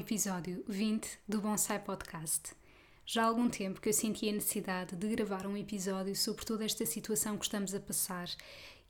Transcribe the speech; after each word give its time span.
Episódio 0.00 0.64
20 0.66 1.18
do 1.28 1.42
Bonsai 1.42 1.78
Podcast. 1.78 2.52
Já 3.04 3.22
há 3.22 3.26
algum 3.26 3.50
tempo 3.50 3.82
que 3.82 3.90
eu 3.90 3.92
senti 3.92 4.30
a 4.30 4.32
necessidade 4.32 4.96
de 4.96 5.06
gravar 5.08 5.46
um 5.46 5.54
episódio 5.58 6.16
sobre 6.16 6.42
toda 6.46 6.64
esta 6.64 6.86
situação 6.86 7.36
que 7.36 7.44
estamos 7.44 7.74
a 7.74 7.80
passar 7.80 8.30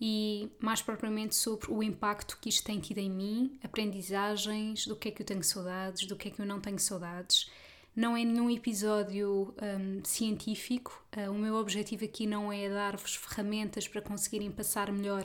e, 0.00 0.48
mais 0.60 0.80
propriamente, 0.80 1.34
sobre 1.34 1.68
o 1.72 1.82
impacto 1.82 2.38
que 2.40 2.48
isto 2.48 2.62
tem 2.62 2.78
tido 2.78 2.98
em 2.98 3.10
mim, 3.10 3.58
aprendizagens, 3.62 4.86
do 4.86 4.94
que 4.94 5.08
é 5.08 5.10
que 5.10 5.22
eu 5.22 5.26
tenho 5.26 5.42
saudades, 5.42 6.06
do 6.06 6.14
que 6.14 6.28
é 6.28 6.30
que 6.30 6.40
eu 6.40 6.46
não 6.46 6.60
tenho 6.60 6.78
saudades. 6.78 7.50
Não 7.94 8.16
é 8.16 8.24
nenhum 8.24 8.48
episódio 8.48 9.52
um, 9.60 10.04
científico, 10.04 11.04
uh, 11.16 11.28
o 11.28 11.34
meu 11.34 11.56
objetivo 11.56 12.04
aqui 12.04 12.24
não 12.24 12.52
é 12.52 12.68
dar-vos 12.68 13.16
ferramentas 13.16 13.88
para 13.88 14.00
conseguirem 14.00 14.52
passar 14.52 14.92
melhor 14.92 15.24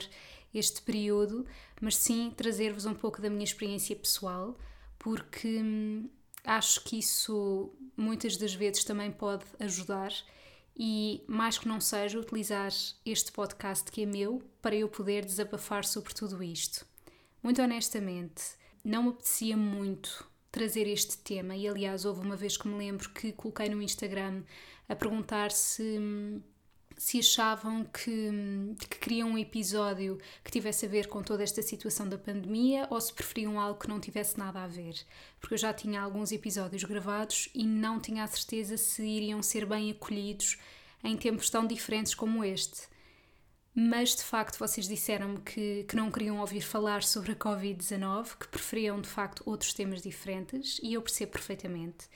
este 0.52 0.82
período, 0.82 1.46
mas 1.80 1.94
sim 1.94 2.32
trazer-vos 2.36 2.86
um 2.86 2.94
pouco 2.94 3.22
da 3.22 3.30
minha 3.30 3.44
experiência 3.44 3.94
pessoal 3.94 4.58
porque 5.06 5.62
hum, 5.62 6.10
acho 6.42 6.82
que 6.82 6.98
isso 6.98 7.72
muitas 7.96 8.36
das 8.36 8.52
vezes 8.52 8.82
também 8.82 9.12
pode 9.12 9.44
ajudar 9.60 10.10
e, 10.76 11.22
mais 11.28 11.56
que 11.56 11.68
não 11.68 11.80
seja, 11.80 12.18
utilizar 12.18 12.72
este 13.04 13.30
podcast 13.30 13.88
que 13.92 14.02
é 14.02 14.04
meu 14.04 14.42
para 14.60 14.74
eu 14.74 14.88
poder 14.88 15.24
desabafar 15.24 15.84
sobre 15.84 16.12
tudo 16.12 16.42
isto. 16.42 16.84
Muito 17.40 17.62
honestamente, 17.62 18.42
não 18.84 19.04
me 19.04 19.08
apetecia 19.10 19.56
muito 19.56 20.28
trazer 20.50 20.88
este 20.88 21.18
tema 21.18 21.54
e, 21.54 21.68
aliás, 21.68 22.04
houve 22.04 22.22
uma 22.22 22.34
vez 22.34 22.56
que 22.56 22.66
me 22.66 22.76
lembro 22.76 23.08
que 23.10 23.30
coloquei 23.30 23.68
no 23.68 23.80
Instagram 23.80 24.42
a 24.88 24.96
perguntar 24.96 25.52
se 25.52 26.00
hum, 26.00 26.42
se 26.96 27.18
achavam 27.18 27.84
que, 27.84 28.30
que 28.88 28.98
queriam 28.98 29.30
um 29.30 29.38
episódio 29.38 30.18
que 30.42 30.50
tivesse 30.50 30.86
a 30.86 30.88
ver 30.88 31.08
com 31.08 31.22
toda 31.22 31.42
esta 31.42 31.60
situação 31.60 32.08
da 32.08 32.16
pandemia 32.16 32.86
ou 32.90 33.00
se 33.00 33.12
preferiam 33.12 33.60
algo 33.60 33.78
que 33.78 33.88
não 33.88 34.00
tivesse 34.00 34.38
nada 34.38 34.62
a 34.62 34.66
ver. 34.66 34.94
Porque 35.38 35.54
eu 35.54 35.58
já 35.58 35.74
tinha 35.74 36.00
alguns 36.00 36.32
episódios 36.32 36.84
gravados 36.84 37.48
e 37.54 37.64
não 37.64 38.00
tinha 38.00 38.24
a 38.24 38.26
certeza 38.26 38.76
se 38.76 39.02
iriam 39.02 39.42
ser 39.42 39.66
bem 39.66 39.90
acolhidos 39.90 40.58
em 41.04 41.16
tempos 41.16 41.50
tão 41.50 41.66
diferentes 41.66 42.14
como 42.14 42.42
este. 42.42 42.88
Mas 43.74 44.16
de 44.16 44.22
facto 44.22 44.58
vocês 44.58 44.88
disseram-me 44.88 45.38
que, 45.40 45.84
que 45.84 45.94
não 45.94 46.10
queriam 46.10 46.40
ouvir 46.40 46.62
falar 46.62 47.02
sobre 47.02 47.32
a 47.32 47.36
Covid-19, 47.36 48.38
que 48.38 48.48
preferiam 48.48 48.98
de 48.98 49.08
facto 49.08 49.42
outros 49.44 49.74
temas 49.74 50.00
diferentes 50.00 50.80
e 50.82 50.94
eu 50.94 51.02
percebo 51.02 51.32
perfeitamente. 51.32 52.08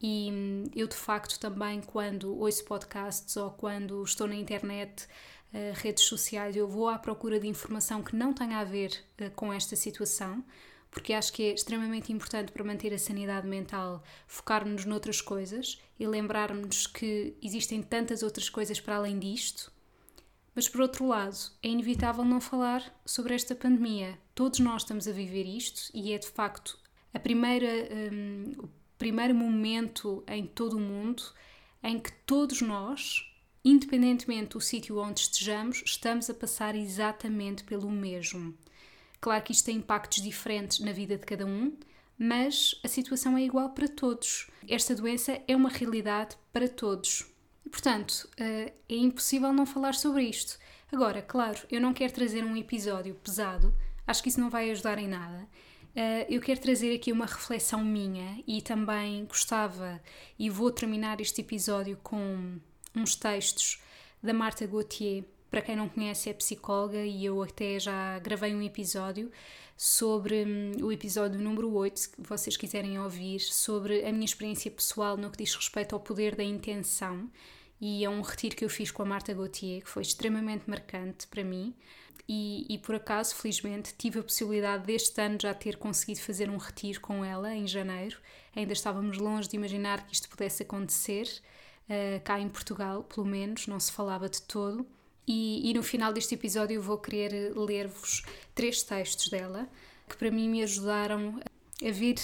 E 0.00 0.30
hum, 0.30 0.64
eu, 0.74 0.86
de 0.86 0.96
facto, 0.96 1.38
também, 1.38 1.80
quando 1.80 2.38
ouço 2.38 2.64
podcasts 2.64 3.36
ou 3.36 3.50
quando 3.50 4.02
estou 4.02 4.26
na 4.26 4.34
internet, 4.34 5.06
uh, 5.52 5.72
redes 5.74 6.04
sociais, 6.04 6.54
eu 6.56 6.68
vou 6.68 6.88
à 6.88 6.98
procura 6.98 7.40
de 7.40 7.46
informação 7.46 8.02
que 8.02 8.14
não 8.14 8.32
tenha 8.32 8.58
a 8.58 8.64
ver 8.64 8.92
uh, 9.20 9.30
com 9.30 9.52
esta 9.52 9.74
situação, 9.74 10.44
porque 10.90 11.12
acho 11.12 11.32
que 11.32 11.42
é 11.42 11.54
extremamente 11.54 12.12
importante 12.12 12.52
para 12.52 12.64
manter 12.64 12.92
a 12.92 12.98
sanidade 12.98 13.46
mental 13.46 14.02
focarmos 14.26 14.84
noutras 14.84 15.20
coisas 15.20 15.80
e 15.98 16.06
lembrarmos 16.06 16.86
que 16.86 17.36
existem 17.42 17.82
tantas 17.82 18.22
outras 18.22 18.48
coisas 18.48 18.80
para 18.80 18.96
além 18.96 19.18
disto. 19.18 19.72
Mas, 20.54 20.68
por 20.68 20.80
outro 20.80 21.06
lado, 21.06 21.36
é 21.62 21.68
inevitável 21.68 22.24
não 22.24 22.40
falar 22.40 22.82
sobre 23.04 23.34
esta 23.34 23.54
pandemia. 23.54 24.18
Todos 24.34 24.58
nós 24.58 24.82
estamos 24.82 25.06
a 25.06 25.12
viver 25.12 25.44
isto 25.44 25.90
e 25.92 26.14
é, 26.14 26.18
de 26.18 26.28
facto, 26.28 26.78
a 27.12 27.18
primeira. 27.18 27.68
Um, 28.12 28.52
primeiro 28.98 29.34
momento 29.34 30.24
em 30.26 30.46
todo 30.46 30.76
o 30.76 30.80
mundo 30.80 31.22
em 31.82 31.98
que 31.98 32.12
todos 32.24 32.60
nós, 32.62 33.30
independentemente 33.64 34.50
do 34.50 34.60
sítio 34.60 34.98
onde 34.98 35.20
estejamos, 35.20 35.82
estamos 35.84 36.28
a 36.28 36.34
passar 36.34 36.74
exatamente 36.74 37.64
pelo 37.64 37.90
mesmo. 37.90 38.54
Claro 39.20 39.42
que 39.44 39.52
isto 39.52 39.66
tem 39.66 39.76
impactos 39.76 40.22
diferentes 40.22 40.80
na 40.80 40.92
vida 40.92 41.16
de 41.16 41.24
cada 41.24 41.46
um, 41.46 41.76
mas 42.18 42.80
a 42.84 42.88
situação 42.88 43.36
é 43.36 43.42
igual 43.42 43.70
para 43.70 43.88
todos. 43.88 44.48
Esta 44.68 44.94
doença 44.94 45.40
é 45.46 45.54
uma 45.54 45.68
realidade 45.68 46.36
para 46.52 46.68
todos. 46.68 47.26
E, 47.64 47.68
portanto, 47.68 48.28
eh, 48.36 48.72
é 48.88 48.96
impossível 48.96 49.52
não 49.52 49.66
falar 49.66 49.94
sobre 49.94 50.22
isto. 50.22 50.58
Agora, 50.92 51.20
claro, 51.20 51.58
eu 51.70 51.80
não 51.80 51.92
quero 51.92 52.12
trazer 52.12 52.44
um 52.44 52.56
episódio 52.56 53.14
pesado, 53.16 53.74
acho 54.06 54.22
que 54.22 54.28
isso 54.28 54.40
não 54.40 54.48
vai 54.48 54.70
ajudar 54.70 54.98
em 54.98 55.08
nada. 55.08 55.48
Uh, 55.96 56.28
eu 56.28 56.42
quero 56.42 56.60
trazer 56.60 56.94
aqui 56.94 57.10
uma 57.10 57.24
reflexão 57.24 57.82
minha 57.82 58.44
e 58.46 58.60
também 58.60 59.24
gostava, 59.24 59.98
e 60.38 60.50
vou 60.50 60.70
terminar 60.70 61.22
este 61.22 61.40
episódio 61.40 61.98
com 62.02 62.58
uns 62.94 63.16
textos 63.16 63.80
da 64.22 64.34
Marta 64.34 64.66
Gauthier. 64.66 65.24
Para 65.50 65.62
quem 65.62 65.74
não 65.74 65.88
conhece, 65.88 66.28
é 66.28 66.34
psicóloga 66.34 67.02
e 67.02 67.24
eu 67.24 67.42
até 67.42 67.80
já 67.80 68.18
gravei 68.18 68.54
um 68.54 68.60
episódio 68.60 69.32
sobre 69.74 70.44
um, 70.44 70.84
o 70.84 70.92
episódio 70.92 71.40
número 71.40 71.72
8, 71.72 71.98
se 71.98 72.10
vocês 72.18 72.58
quiserem 72.58 73.00
ouvir, 73.00 73.40
sobre 73.40 74.04
a 74.04 74.12
minha 74.12 74.26
experiência 74.26 74.70
pessoal 74.70 75.16
no 75.16 75.30
que 75.30 75.38
diz 75.38 75.54
respeito 75.54 75.94
ao 75.94 76.00
poder 76.00 76.36
da 76.36 76.44
intenção. 76.44 77.30
E 77.80 78.04
é 78.04 78.10
um 78.10 78.22
retiro 78.22 78.56
que 78.56 78.64
eu 78.64 78.70
fiz 78.70 78.90
com 78.90 79.02
a 79.02 79.06
Marta 79.06 79.34
Gauthier, 79.34 79.82
que 79.82 79.90
foi 79.90 80.02
extremamente 80.02 80.68
marcante 80.68 81.26
para 81.26 81.44
mim 81.44 81.74
e, 82.28 82.66
e, 82.68 82.78
por 82.78 82.96
acaso, 82.96 83.34
felizmente, 83.36 83.94
tive 83.96 84.18
a 84.18 84.22
possibilidade 84.22 84.84
deste 84.84 85.20
ano 85.20 85.38
já 85.40 85.54
ter 85.54 85.76
conseguido 85.76 86.20
fazer 86.20 86.50
um 86.50 86.56
retiro 86.56 87.00
com 87.00 87.24
ela 87.24 87.54
em 87.54 87.66
janeiro. 87.68 88.18
Ainda 88.54 88.72
estávamos 88.72 89.18
longe 89.18 89.48
de 89.48 89.56
imaginar 89.56 90.04
que 90.06 90.14
isto 90.14 90.28
pudesse 90.28 90.62
acontecer, 90.64 91.28
uh, 91.88 92.20
cá 92.24 92.40
em 92.40 92.48
Portugal, 92.48 93.04
pelo 93.04 93.26
menos, 93.26 93.68
não 93.68 93.78
se 93.78 93.92
falava 93.92 94.28
de 94.28 94.42
todo. 94.42 94.84
E, 95.26 95.70
e 95.70 95.74
no 95.74 95.82
final 95.82 96.12
deste 96.12 96.34
episódio 96.34 96.74
eu 96.76 96.82
vou 96.82 96.98
querer 96.98 97.56
ler-vos 97.56 98.24
três 98.54 98.82
textos 98.82 99.28
dela 99.28 99.68
que 100.08 100.16
para 100.16 100.30
mim 100.30 100.48
me 100.48 100.62
ajudaram 100.62 101.40
a 101.84 101.90
ver 101.90 102.14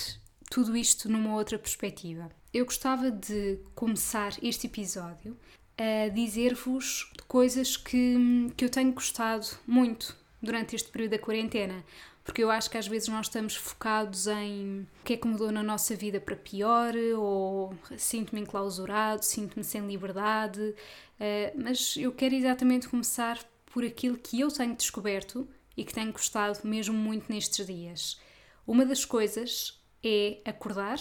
tudo 0.52 0.76
isto 0.76 1.08
numa 1.08 1.34
outra 1.34 1.58
perspectiva. 1.58 2.30
Eu 2.52 2.66
gostava 2.66 3.10
de 3.10 3.58
começar 3.74 4.34
este 4.42 4.66
episódio 4.66 5.34
a 5.78 6.10
dizer-vos 6.10 7.10
coisas 7.26 7.74
que, 7.78 8.52
que 8.54 8.62
eu 8.62 8.68
tenho 8.68 8.92
gostado 8.92 9.46
muito 9.66 10.14
durante 10.42 10.76
este 10.76 10.90
período 10.90 11.12
da 11.12 11.18
quarentena, 11.18 11.82
porque 12.22 12.44
eu 12.44 12.50
acho 12.50 12.68
que 12.68 12.76
às 12.76 12.86
vezes 12.86 13.08
nós 13.08 13.28
estamos 13.28 13.56
focados 13.56 14.26
em 14.26 14.86
o 15.00 15.04
que 15.04 15.14
é 15.14 15.16
que 15.16 15.26
mudou 15.26 15.50
na 15.50 15.62
nossa 15.62 15.96
vida 15.96 16.20
para 16.20 16.36
pior, 16.36 16.94
ou 17.16 17.74
sinto-me 17.96 18.42
enclausurado, 18.42 19.24
sinto-me 19.24 19.64
sem 19.64 19.86
liberdade, 19.86 20.74
eh, 21.18 21.54
mas 21.56 21.96
eu 21.96 22.12
quero 22.12 22.34
exatamente 22.34 22.90
começar 22.90 23.42
por 23.72 23.86
aquilo 23.86 24.18
que 24.18 24.40
eu 24.40 24.48
tenho 24.48 24.76
descoberto 24.76 25.48
e 25.74 25.82
que 25.82 25.94
tenho 25.94 26.12
gostado 26.12 26.58
mesmo 26.62 26.94
muito 26.94 27.32
nestes 27.32 27.66
dias. 27.66 28.20
Uma 28.66 28.84
das 28.84 29.06
coisas 29.06 29.81
é 30.04 30.38
acordar 30.44 30.98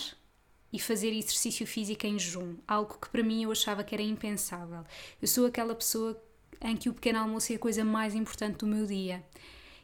e 0.71 0.79
fazer 0.79 1.09
exercício 1.09 1.67
físico 1.67 2.05
em 2.05 2.17
jejum, 2.17 2.55
algo 2.67 2.97
que 2.97 3.09
para 3.09 3.23
mim 3.23 3.43
eu 3.43 3.51
achava 3.51 3.83
que 3.83 3.93
era 3.93 4.01
impensável. 4.01 4.83
Eu 5.21 5.27
sou 5.27 5.45
aquela 5.45 5.75
pessoa 5.75 6.21
em 6.61 6.77
que 6.77 6.89
o 6.89 6.93
pequeno 6.93 7.19
almoço 7.19 7.51
é 7.51 7.55
a 7.55 7.59
coisa 7.59 7.83
mais 7.83 8.15
importante 8.15 8.57
do 8.57 8.67
meu 8.67 8.85
dia. 8.85 9.23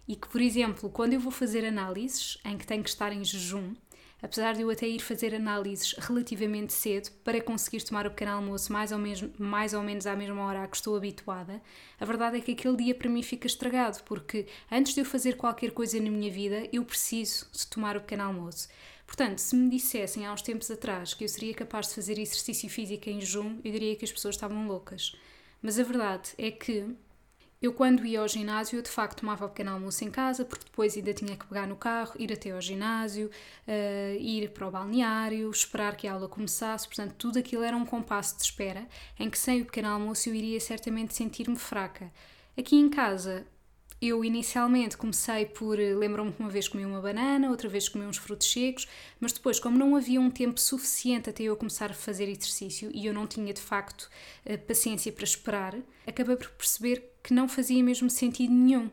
E 0.08 0.16
que, 0.16 0.28
por 0.30 0.40
exemplo, 0.40 0.90
quando 0.90 1.14
eu 1.14 1.20
vou 1.20 1.32
fazer 1.32 1.66
análises 1.66 2.38
em 2.46 2.58
que 2.58 2.66
tenho 2.66 2.84
que 2.84 2.90
estar 2.90 3.12
em 3.12 3.24
jejum, 3.24 3.76
apesar 4.22 4.54
de 4.54 4.62
eu 4.62 4.70
até 4.70 4.88
ir 4.88 5.00
fazer 5.00 5.36
análises 5.36 5.94
relativamente 5.98 6.72
cedo 6.72 7.12
para 7.24 7.42
conseguir 7.42 7.84
tomar 7.84 8.08
o 8.08 8.12
pequeno 8.12 8.32
almoço 8.32 8.72
mais 8.72 8.92
ou, 8.94 8.98
mesmo, 8.98 9.32
mais 9.38 9.74
ou 9.74 9.84
menos 9.84 10.08
à 10.08 10.16
mesma 10.16 10.42
hora 10.46 10.64
a 10.64 10.68
que 10.68 10.78
estou 10.78 10.96
habituada, 10.96 11.62
a 12.00 12.06
verdade 12.06 12.38
é 12.38 12.42
que 12.42 12.52
aquele 12.52 12.78
dia 12.78 12.96
para 12.96 13.10
mim 13.10 13.22
fica 13.22 13.48
estragado, 13.48 14.02
porque 14.04 14.48
antes 14.72 14.94
de 14.94 15.02
eu 15.02 15.06
fazer 15.06 15.36
qualquer 15.36 15.72
coisa 15.72 16.00
na 16.00 16.10
minha 16.10 16.32
vida, 16.32 16.70
eu 16.72 16.86
preciso 16.86 17.46
de 17.52 17.68
tomar 17.68 17.98
o 17.98 18.02
pequeno 18.02 18.24
almoço. 18.24 18.70
Portanto, 19.08 19.40
se 19.40 19.56
me 19.56 19.70
dissessem 19.72 20.26
há 20.28 20.34
uns 20.34 20.44
tempos 20.44 20.70
atrás 20.70 21.14
que 21.16 21.24
eu 21.24 21.30
seria 21.30 21.54
capaz 21.56 21.88
de 21.88 21.96
fazer 21.96 22.20
exercício 22.20 22.70
físico 22.70 23.10
em 23.10 23.20
jejum, 23.22 23.60
eu 23.64 23.72
diria 23.72 23.96
que 23.96 24.06
as 24.06 24.12
pessoas 24.12 24.36
estavam 24.36 24.68
loucas. 24.68 25.16
Mas 25.62 25.80
a 25.80 25.84
verdade 25.84 26.30
é 26.38 26.52
que 26.52 26.96
Eu, 27.60 27.74
quando 27.74 28.06
ia 28.06 28.20
ao 28.22 28.28
ginásio, 28.28 28.78
eu 28.78 28.84
de 28.84 28.90
facto 28.90 29.22
tomava 29.22 29.46
o 29.46 29.50
pequeno 29.50 29.72
almoço 29.72 30.04
em 30.06 30.12
casa, 30.12 30.46
porque 30.46 30.66
depois 30.66 30.96
ainda 30.96 31.12
tinha 31.12 31.36
que 31.36 31.46
pegar 31.48 31.66
no 31.66 31.76
carro, 31.76 32.14
ir 32.20 32.32
até 32.32 32.52
ao 32.52 32.62
ginásio, 32.62 33.32
uh, 33.68 34.16
ir 34.20 34.52
para 34.52 34.68
o 34.68 34.72
balneário, 34.72 35.50
esperar 35.50 35.96
que 35.98 36.08
a 36.08 36.14
aula 36.14 36.28
começasse. 36.30 36.88
Portanto, 36.88 37.16
tudo 37.18 37.40
aquilo 37.40 37.64
era 37.64 37.76
um 37.76 37.86
compasso 37.86 38.38
de 38.38 38.44
espera 38.44 38.88
em 39.20 39.28
que, 39.30 39.38
sem 39.40 39.62
o 39.62 39.66
pequeno 39.66 39.88
almoço, 39.90 40.30
eu 40.30 40.36
iria 40.36 40.60
certamente 40.60 41.16
sentir-me 41.16 41.58
fraca. 41.58 42.12
Aqui 42.56 42.76
em 42.76 42.90
casa, 42.90 43.46
eu 44.02 44.24
inicialmente 44.24 44.96
comecei 44.96 45.46
por. 45.46 45.80
Eh, 45.80 45.94
lembro-me 45.94 46.32
que 46.32 46.40
uma 46.40 46.50
vez 46.50 46.68
comi 46.68 46.86
uma 46.86 47.02
banana, 47.02 47.50
outra 47.50 47.68
vez 47.68 47.90
comi 47.90 48.06
uns 48.06 48.18
frutos 48.18 48.52
secos, 48.52 48.88
mas 49.20 49.34
depois, 49.34 49.60
como 49.60 49.78
não 49.78 49.96
havia 49.96 50.22
um 50.22 50.30
tempo 50.30 50.60
suficiente 50.60 51.30
até 51.30 51.44
eu 51.44 51.58
começar 51.58 51.92
a 51.92 51.96
fazer 51.96 52.30
exercício 52.30 52.92
e 52.94 53.06
eu 53.06 53.14
não 53.14 53.26
tinha 53.26 53.54
de 53.54 53.62
facto 53.62 54.10
eh, 54.46 54.58
paciência 54.58 55.12
para 55.12 55.24
esperar, 55.24 55.76
acabei 56.06 56.36
por 56.36 56.50
perceber 56.52 57.04
que 57.24 57.34
não 57.34 57.48
fazia 57.48 57.84
mesmo 57.84 58.10
sentido 58.10 58.54
nenhum. 58.54 58.90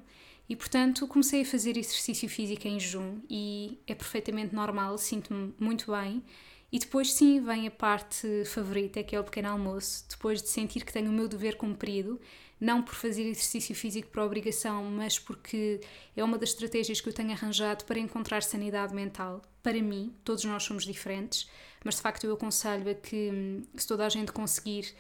E 0.49 0.56
portanto 0.56 1.07
comecei 1.07 1.43
a 1.43 1.45
fazer 1.45 1.77
exercício 1.77 2.29
físico 2.29 2.69
em 2.69 2.79
jejum 2.79 3.21
e 3.31 3.79
é 3.87 3.95
perfeitamente 3.95 4.55
normal, 4.55 4.99
sinto-me 4.99 5.55
muito 5.59 5.91
bem. 5.93 6.23
E 6.71 6.79
depois 6.79 7.12
sim 7.12 7.41
vem 7.41 7.69
a 7.69 7.71
parte 7.71 8.45
favorita, 8.47 9.03
que 9.03 9.15
é 9.15 9.21
o 9.21 9.25
pequeno 9.25 9.49
almoço, 9.49 10.05
depois 10.11 10.43
de 10.43 10.49
sentir 10.49 10.85
que 10.85 10.93
tenho 10.93 11.09
o 11.09 11.12
meu 11.12 11.29
dever 11.29 11.57
cumprido 11.57 12.21
não 12.61 12.83
por 12.83 12.95
fazer 12.95 13.23
exercício 13.23 13.75
físico 13.75 14.09
por 14.09 14.23
obrigação, 14.23 14.85
mas 14.85 15.19
porque 15.19 15.81
é 16.17 16.23
uma 16.23 16.39
das 16.39 16.51
estratégias 16.51 17.01
que 17.01 17.09
eu 17.09 17.12
tenho 17.12 17.33
arranjado 17.33 17.85
para 17.85 17.99
encontrar 17.99 18.43
sanidade 18.43 18.95
mental. 18.95 19.43
Para 19.62 19.81
mim, 19.83 20.15
todos 20.25 20.45
nós 20.45 20.62
somos 20.62 20.85
diferentes, 20.85 21.49
mas 21.85 21.97
de 21.97 22.03
facto 22.03 22.25
eu 22.25 22.33
aconselho 22.33 22.91
a 22.91 22.95
que, 22.95 23.31
hum, 23.33 23.62
se 23.77 23.87
toda 23.87 24.06
a 24.06 24.09
gente 24.09 24.33
conseguir 24.33 24.95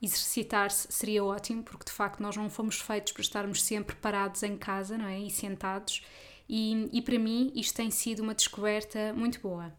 exercitar-se, 0.00 0.88
seria 0.90 1.24
ótimo, 1.24 1.62
porque 1.62 1.86
de 1.86 1.92
facto 1.92 2.20
nós 2.20 2.36
não 2.36 2.50
fomos 2.50 2.80
feitos 2.80 3.12
para 3.12 3.22
estarmos 3.22 3.62
sempre 3.62 3.96
parados 3.96 4.42
em 4.42 4.56
casa, 4.56 4.98
não 4.98 5.06
é? 5.06 5.18
E 5.18 5.30
sentados. 5.30 6.04
E, 6.48 6.88
e 6.92 7.02
para 7.02 7.18
mim 7.18 7.52
isto 7.54 7.74
tem 7.74 7.90
sido 7.90 8.22
uma 8.22 8.34
descoberta 8.34 9.12
muito 9.14 9.40
boa. 9.40 9.72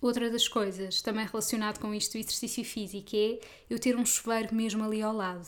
Outra 0.00 0.28
das 0.30 0.48
coisas, 0.48 1.00
também 1.00 1.24
relacionado 1.24 1.78
com 1.78 1.94
isto 1.94 2.12
do 2.12 2.18
exercício 2.18 2.64
físico, 2.64 3.10
é 3.14 3.38
eu 3.70 3.78
ter 3.78 3.96
um 3.96 4.04
chuveiro 4.04 4.52
mesmo 4.52 4.82
ali 4.82 5.00
ao 5.00 5.14
lado. 5.14 5.46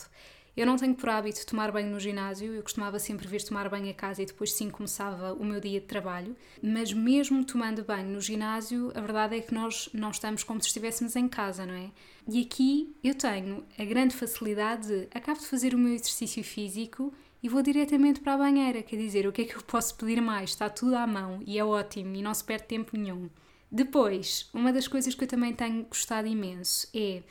Eu 0.56 0.66
não 0.66 0.76
tenho 0.76 0.94
por 0.94 1.08
hábito 1.08 1.44
tomar 1.44 1.72
banho 1.72 1.90
no 1.90 1.98
ginásio, 1.98 2.54
eu 2.54 2.62
costumava 2.62 2.98
sempre 3.00 3.26
vir 3.26 3.42
tomar 3.42 3.68
banho 3.68 3.90
a 3.90 3.94
casa 3.94 4.22
e 4.22 4.26
depois 4.26 4.52
sim 4.52 4.70
começava 4.70 5.32
o 5.32 5.44
meu 5.44 5.60
dia 5.60 5.80
de 5.80 5.86
trabalho, 5.86 6.36
mas 6.62 6.92
mesmo 6.92 7.44
tomando 7.44 7.82
banho 7.82 8.08
no 8.08 8.20
ginásio, 8.20 8.92
a 8.94 9.00
verdade 9.00 9.36
é 9.36 9.40
que 9.40 9.52
nós 9.52 9.88
não 9.92 10.10
estamos 10.10 10.44
como 10.44 10.60
se 10.60 10.68
estivéssemos 10.68 11.16
em 11.16 11.26
casa, 11.26 11.66
não 11.66 11.74
é? 11.74 11.90
E 12.28 12.40
aqui 12.40 12.94
eu 13.02 13.14
tenho 13.14 13.64
a 13.76 13.84
grande 13.84 14.14
facilidade 14.14 14.86
de 14.86 15.08
acabo 15.12 15.40
de 15.40 15.46
fazer 15.46 15.74
o 15.74 15.78
meu 15.78 15.92
exercício 15.92 16.44
físico 16.44 17.12
e 17.42 17.48
vou 17.48 17.60
diretamente 17.60 18.20
para 18.20 18.34
a 18.34 18.38
banheira, 18.38 18.82
quer 18.82 18.96
dizer, 18.96 19.26
o 19.26 19.32
que 19.32 19.42
é 19.42 19.44
que 19.44 19.56
eu 19.56 19.62
posso 19.62 19.96
pedir 19.96 20.22
mais? 20.22 20.50
Está 20.50 20.70
tudo 20.70 20.96
à 20.96 21.06
mão 21.06 21.42
e 21.44 21.58
é 21.58 21.64
ótimo 21.64 22.14
e 22.14 22.22
não 22.22 22.32
se 22.32 22.44
perde 22.44 22.66
tempo 22.66 22.96
nenhum. 22.96 23.28
Depois, 23.70 24.48
uma 24.54 24.72
das 24.72 24.86
coisas 24.86 25.14
que 25.16 25.24
eu 25.24 25.28
também 25.28 25.52
tenho 25.52 25.82
gostado 25.84 26.28
imenso 26.28 26.88
é, 26.94 27.22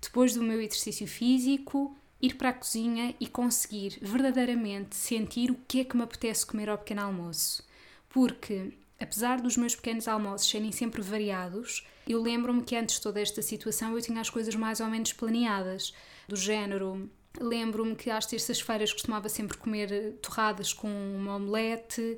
depois 0.00 0.34
do 0.34 0.42
meu 0.42 0.60
exercício 0.60 1.06
físico, 1.06 1.96
ir 2.20 2.34
para 2.34 2.50
a 2.50 2.52
cozinha 2.52 3.14
e 3.20 3.26
conseguir 3.26 3.98
verdadeiramente 4.00 4.96
sentir 4.96 5.50
o 5.50 5.58
que 5.66 5.80
é 5.80 5.84
que 5.84 5.96
me 5.96 6.02
apetece 6.02 6.46
comer 6.46 6.68
ao 6.68 6.78
pequeno 6.78 7.02
almoço. 7.02 7.62
Porque, 8.08 8.72
apesar 8.98 9.40
dos 9.40 9.56
meus 9.56 9.76
pequenos 9.76 10.08
almoços 10.08 10.48
serem 10.48 10.72
sempre 10.72 11.00
variados, 11.00 11.86
eu 12.06 12.20
lembro-me 12.20 12.62
que 12.62 12.74
antes 12.74 12.96
de 12.96 13.02
toda 13.02 13.20
esta 13.20 13.42
situação 13.42 13.94
eu 13.94 14.02
tinha 14.02 14.20
as 14.20 14.30
coisas 14.30 14.54
mais 14.54 14.80
ou 14.80 14.86
menos 14.86 15.12
planeadas, 15.12 15.94
do 16.26 16.36
género. 16.36 17.08
Lembro-me 17.40 17.94
que 17.94 18.10
às 18.10 18.26
terças-feiras 18.26 18.92
costumava 18.92 19.28
sempre 19.28 19.56
comer 19.56 20.14
torradas 20.20 20.72
com 20.72 20.88
uma 20.88 21.36
omelete, 21.36 22.16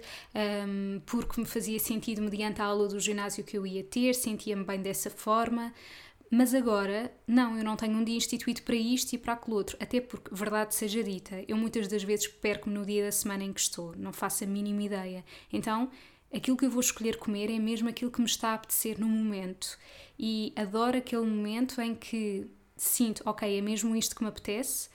um, 0.66 1.00
porque 1.04 1.40
me 1.40 1.46
fazia 1.46 1.78
sentido 1.78 2.22
mediante 2.22 2.62
a 2.62 2.64
aula 2.64 2.88
do 2.88 2.98
ginásio 2.98 3.44
que 3.44 3.58
eu 3.58 3.66
ia 3.66 3.84
ter, 3.84 4.14
sentia-me 4.14 4.64
bem 4.64 4.80
dessa 4.80 5.10
forma. 5.10 5.74
Mas 6.32 6.54
agora, 6.54 7.12
não, 7.26 7.58
eu 7.58 7.64
não 7.64 7.74
tenho 7.74 7.96
um 7.96 8.04
dia 8.04 8.16
instituído 8.16 8.62
para 8.62 8.76
isto 8.76 9.12
e 9.12 9.18
para 9.18 9.32
aquele 9.32 9.56
outro. 9.56 9.76
Até 9.80 10.00
porque, 10.00 10.32
verdade 10.32 10.76
seja 10.76 11.02
dita, 11.02 11.44
eu 11.48 11.56
muitas 11.56 11.88
das 11.88 12.04
vezes 12.04 12.28
perco-me 12.28 12.72
no 12.72 12.86
dia 12.86 13.04
da 13.04 13.10
semana 13.10 13.42
em 13.42 13.52
que 13.52 13.60
estou, 13.60 13.96
não 13.96 14.12
faço 14.12 14.44
a 14.44 14.46
mínima 14.46 14.80
ideia. 14.80 15.24
Então, 15.52 15.90
aquilo 16.32 16.56
que 16.56 16.64
eu 16.64 16.70
vou 16.70 16.80
escolher 16.80 17.16
comer 17.16 17.50
é 17.50 17.58
mesmo 17.58 17.88
aquilo 17.88 18.12
que 18.12 18.20
me 18.20 18.28
está 18.28 18.50
a 18.50 18.54
apetecer 18.54 19.00
no 19.00 19.08
momento. 19.08 19.76
E 20.16 20.52
adoro 20.54 20.98
aquele 20.98 21.26
momento 21.26 21.80
em 21.80 21.96
que 21.96 22.46
sinto, 22.76 23.22
ok, 23.26 23.58
é 23.58 23.60
mesmo 23.60 23.96
isto 23.96 24.14
que 24.14 24.22
me 24.22 24.28
apetece. 24.28 24.88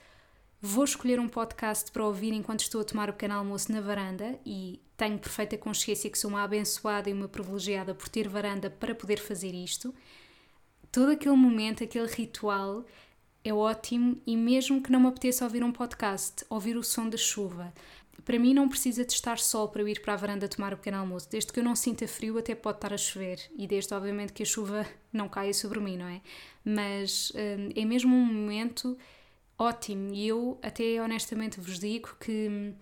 Vou 0.58 0.84
escolher 0.84 1.20
um 1.20 1.28
podcast 1.28 1.92
para 1.92 2.06
ouvir 2.06 2.32
enquanto 2.32 2.60
estou 2.60 2.80
a 2.80 2.84
tomar 2.84 3.10
o 3.10 3.12
pequeno 3.12 3.34
almoço 3.34 3.70
na 3.70 3.82
varanda 3.82 4.40
e 4.44 4.80
tenho 4.96 5.18
perfeita 5.18 5.58
consciência 5.58 6.08
que 6.08 6.18
sou 6.18 6.30
uma 6.30 6.42
abençoada 6.42 7.10
e 7.10 7.12
uma 7.12 7.28
privilegiada 7.28 7.94
por 7.94 8.08
ter 8.08 8.26
varanda 8.26 8.70
para 8.70 8.94
poder 8.94 9.18
fazer 9.18 9.54
isto 9.54 9.94
todo 10.96 11.10
aquele 11.10 11.36
momento, 11.36 11.84
aquele 11.84 12.06
ritual 12.06 12.82
é 13.44 13.52
ótimo 13.52 14.16
e 14.26 14.34
mesmo 14.34 14.80
que 14.80 14.90
não 14.90 14.98
me 14.98 15.08
apeteça 15.08 15.44
ouvir 15.44 15.62
um 15.62 15.70
podcast, 15.70 16.42
ouvir 16.48 16.74
o 16.74 16.82
som 16.82 17.06
da 17.06 17.18
chuva. 17.18 17.70
Para 18.24 18.38
mim 18.38 18.54
não 18.54 18.66
precisa 18.66 19.04
de 19.04 19.12
estar 19.12 19.38
sol 19.38 19.68
para 19.68 19.82
eu 19.82 19.88
ir 19.88 20.00
para 20.00 20.14
a 20.14 20.16
varanda 20.16 20.48
tomar 20.48 20.72
o 20.72 20.76
pequeno 20.78 20.96
almoço. 20.96 21.28
Desde 21.30 21.52
que 21.52 21.60
eu 21.60 21.64
não 21.64 21.76
sinta 21.76 22.08
frio 22.08 22.38
até 22.38 22.54
pode 22.54 22.78
estar 22.78 22.94
a 22.94 22.96
chover 22.96 23.38
e 23.58 23.66
desde 23.66 23.92
obviamente 23.92 24.32
que 24.32 24.42
a 24.42 24.46
chuva 24.46 24.86
não 25.12 25.28
caia 25.28 25.52
sobre 25.52 25.80
mim, 25.80 25.98
não 25.98 26.08
é? 26.08 26.22
Mas 26.64 27.30
hum, 27.34 27.68
é 27.76 27.84
mesmo 27.84 28.16
um 28.16 28.24
momento 28.24 28.96
ótimo 29.58 30.14
e 30.14 30.26
eu 30.26 30.58
até 30.62 31.02
honestamente 31.02 31.60
vos 31.60 31.78
digo 31.78 32.16
que 32.18 32.72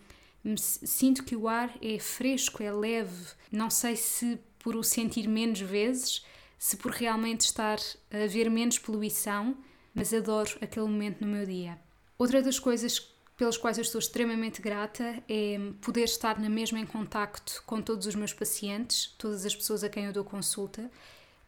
hum, 0.44 0.54
sinto 0.56 1.24
que 1.24 1.34
o 1.34 1.48
ar 1.48 1.76
é 1.82 1.98
fresco, 1.98 2.62
é 2.62 2.70
leve. 2.70 3.32
Não 3.50 3.70
sei 3.70 3.96
se 3.96 4.38
por 4.60 4.76
o 4.76 4.84
sentir 4.84 5.26
menos 5.26 5.60
vezes, 5.60 6.24
se 6.58 6.76
por 6.76 6.92
realmente 6.92 7.42
estar 7.42 7.78
a 8.10 8.24
haver 8.24 8.50
menos 8.50 8.78
poluição, 8.78 9.56
mas 9.94 10.12
adoro 10.12 10.58
aquele 10.60 10.86
momento 10.86 11.20
no 11.20 11.26
meu 11.26 11.46
dia. 11.46 11.78
Outra 12.18 12.42
das 12.42 12.58
coisas 12.58 13.14
pelas 13.36 13.56
quais 13.56 13.78
eu 13.78 13.82
estou 13.82 13.98
extremamente 13.98 14.62
grata 14.62 15.22
é 15.28 15.58
poder 15.80 16.04
estar 16.04 16.38
na 16.38 16.48
mesma 16.48 16.78
em 16.78 16.86
contacto 16.86 17.62
com 17.66 17.80
todos 17.80 18.06
os 18.06 18.14
meus 18.14 18.32
pacientes, 18.32 19.14
todas 19.18 19.44
as 19.44 19.54
pessoas 19.54 19.82
a 19.82 19.88
quem 19.88 20.04
eu 20.04 20.12
dou 20.12 20.24
consulta, 20.24 20.90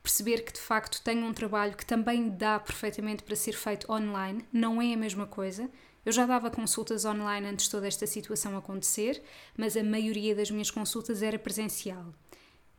perceber 0.03 0.45
que 0.45 0.53
de 0.53 0.61
facto 0.61 1.01
tenho 1.03 1.25
um 1.25 1.33
trabalho 1.33 1.77
que 1.77 1.87
também 1.87 2.29
dá 2.29 2.59
perfeitamente 2.59 3.23
para 3.23 3.37
ser 3.37 3.53
feito 3.53 3.91
online, 3.91 4.45
não 4.53 4.83
é 4.83 4.95
a 4.95 4.97
mesma 4.97 5.27
coisa. 5.27 5.71
Eu 6.05 6.13
já 6.13 6.25
dava 6.25 6.51
consultas 6.51 7.05
online 7.05 7.49
antes 7.49 7.65
de 7.65 7.71
toda 7.73 7.89
esta 7.89 8.07
situação 8.07 8.57
acontecer, 8.57 9.21
mas 9.57 9.77
a 9.77 9.83
maioria 9.83 10.35
das 10.35 10.51
minhas 10.51 10.71
consultas 10.71 11.23
era 11.23 11.39
presencial. 11.39 12.15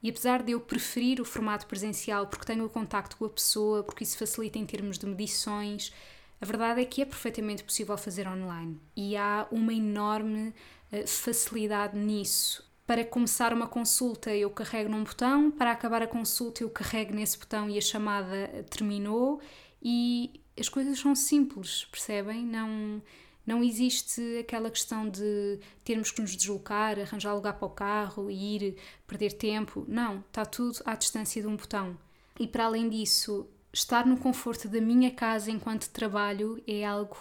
E 0.02 0.10
apesar 0.10 0.44
de 0.44 0.52
eu 0.52 0.60
preferir 0.60 1.20
o 1.20 1.26
formato 1.26 1.66
presencial 1.66 2.28
porque 2.28 2.46
tenho 2.46 2.66
o 2.66 2.70
contacto 2.70 3.18
com 3.18 3.26
a 3.26 3.30
pessoa, 3.30 3.84
porque 3.84 4.04
isso 4.04 4.18
facilita 4.18 4.60
em 4.60 4.66
termos 4.66 4.98
de 4.98 5.06
medições, 5.06 5.92
a 6.40 6.46
verdade 6.46 6.82
é 6.82 6.86
que 6.86 7.02
é 7.02 7.06
perfeitamente 7.06 7.64
possível 7.64 7.98
fazer 7.98 8.28
online 8.28 8.80
e 8.96 9.18
há 9.18 9.48
uma 9.52 9.74
enorme 9.74 10.54
uh, 10.92 11.08
facilidade 11.08 11.98
nisso. 11.98 12.64
Para 12.86 13.04
começar 13.04 13.52
uma 13.52 13.68
consulta, 13.68 14.34
eu 14.34 14.50
carrego 14.50 14.90
num 14.90 15.04
botão, 15.04 15.52
para 15.52 15.72
acabar 15.72 16.02
a 16.02 16.08
consulta, 16.08 16.64
eu 16.64 16.70
carrego 16.70 17.14
nesse 17.14 17.38
botão 17.38 17.70
e 17.70 17.78
a 17.78 17.82
chamada 17.82 18.66
terminou, 18.70 19.42
e 19.82 20.40
as 20.58 20.70
coisas 20.70 20.98
são 20.98 21.14
simples, 21.14 21.86
percebem? 21.92 22.46
Não 22.46 23.02
não 23.48 23.64
existe 23.64 24.22
aquela 24.40 24.70
questão 24.70 25.10
de 25.10 25.60
termos 25.82 26.12
que 26.12 26.20
nos 26.22 26.36
deslocar, 26.36 27.00
arranjar 27.00 27.34
lugar 27.34 27.54
para 27.54 27.66
o 27.66 27.70
carro 27.70 28.30
ir 28.30 28.76
perder 29.08 29.32
tempo. 29.32 29.86
Não, 29.88 30.20
está 30.20 30.46
tudo 30.46 30.80
à 30.84 30.96
distância 30.96 31.42
de 31.42 31.48
um 31.48 31.56
botão. 31.56 31.98
E 32.38 32.46
para 32.46 32.66
além 32.66 32.90
disso, 32.90 33.48
estar 33.72 34.06
no 34.06 34.18
conforto 34.18 34.68
da 34.68 34.82
minha 34.82 35.12
casa 35.12 35.50
enquanto 35.50 35.90
trabalho 35.90 36.62
é 36.68 36.86
algo 36.86 37.18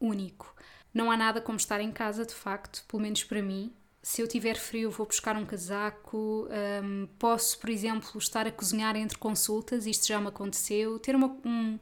único. 0.00 0.54
Não 0.94 1.10
há 1.10 1.16
nada 1.16 1.40
como 1.40 1.58
estar 1.58 1.80
em 1.80 1.90
casa, 1.90 2.24
de 2.24 2.34
facto, 2.34 2.84
pelo 2.86 3.02
menos 3.02 3.24
para 3.24 3.42
mim. 3.42 3.72
Se 4.00 4.22
eu 4.22 4.28
tiver 4.28 4.54
frio, 4.56 4.92
vou 4.92 5.06
buscar 5.06 5.36
um 5.36 5.44
casaco. 5.44 6.48
Um, 6.82 7.08
posso, 7.18 7.58
por 7.58 7.68
exemplo, 7.68 8.16
estar 8.16 8.46
a 8.46 8.52
cozinhar 8.52 8.94
entre 8.94 9.18
consultas, 9.18 9.86
isto 9.86 10.06
já 10.06 10.20
me 10.20 10.28
aconteceu. 10.28 11.00
Ter 11.00 11.16
uma, 11.16 11.36
um, 11.44 11.78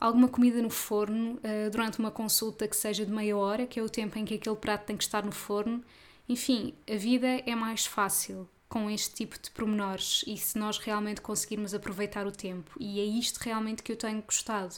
alguma 0.00 0.28
comida 0.28 0.62
no 0.62 0.70
forno 0.70 1.34
uh, 1.34 1.70
durante 1.70 1.98
uma 1.98 2.10
consulta 2.10 2.66
que 2.68 2.76
seja 2.76 3.04
de 3.04 3.12
meia 3.12 3.36
hora, 3.36 3.66
que 3.66 3.78
é 3.78 3.82
o 3.82 3.88
tempo 3.88 4.18
em 4.18 4.24
que 4.24 4.34
aquele 4.34 4.56
prato 4.56 4.86
tem 4.86 4.96
que 4.96 5.04
estar 5.04 5.24
no 5.24 5.32
forno. 5.32 5.82
Enfim, 6.28 6.74
a 6.90 6.96
vida 6.96 7.26
é 7.26 7.54
mais 7.54 7.86
fácil 7.86 8.48
com 8.68 8.90
este 8.90 9.14
tipo 9.14 9.38
de 9.40 9.50
pormenores 9.50 10.24
e 10.26 10.36
se 10.36 10.58
nós 10.58 10.78
realmente 10.78 11.20
conseguirmos 11.20 11.72
aproveitar 11.72 12.26
o 12.26 12.32
tempo. 12.32 12.70
E 12.78 13.00
é 13.00 13.04
isto 13.04 13.38
realmente 13.38 13.82
que 13.82 13.90
eu 13.90 13.96
tenho 13.96 14.22
gostado. 14.22 14.76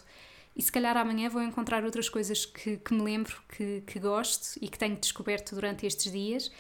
E 0.55 0.63
se 0.63 0.71
calhar 0.71 0.97
amanhã 0.97 1.29
vou 1.29 1.43
encontrar 1.43 1.85
outras 1.85 2.09
coisas 2.09 2.45
que, 2.45 2.77
que 2.77 2.95
me 2.95 3.03
lembro, 3.03 3.41
que, 3.49 3.83
que 3.87 3.99
gosto 3.99 4.59
e 4.61 4.69
que 4.69 4.79
tenho 4.79 4.97
descoberto 4.97 5.55
durante 5.55 5.87
estes 5.87 6.11
dias, 6.11 6.51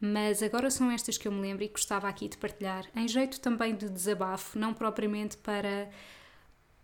mas 0.00 0.42
agora 0.42 0.70
são 0.70 0.90
estas 0.90 1.16
que 1.16 1.28
eu 1.28 1.32
me 1.32 1.40
lembro 1.40 1.64
e 1.64 1.68
gostava 1.68 2.08
aqui 2.08 2.28
de 2.28 2.36
partilhar, 2.36 2.86
em 2.94 3.08
jeito 3.08 3.40
também 3.40 3.74
de 3.74 3.88
desabafo, 3.88 4.58
não 4.58 4.74
propriamente 4.74 5.36
para 5.38 5.88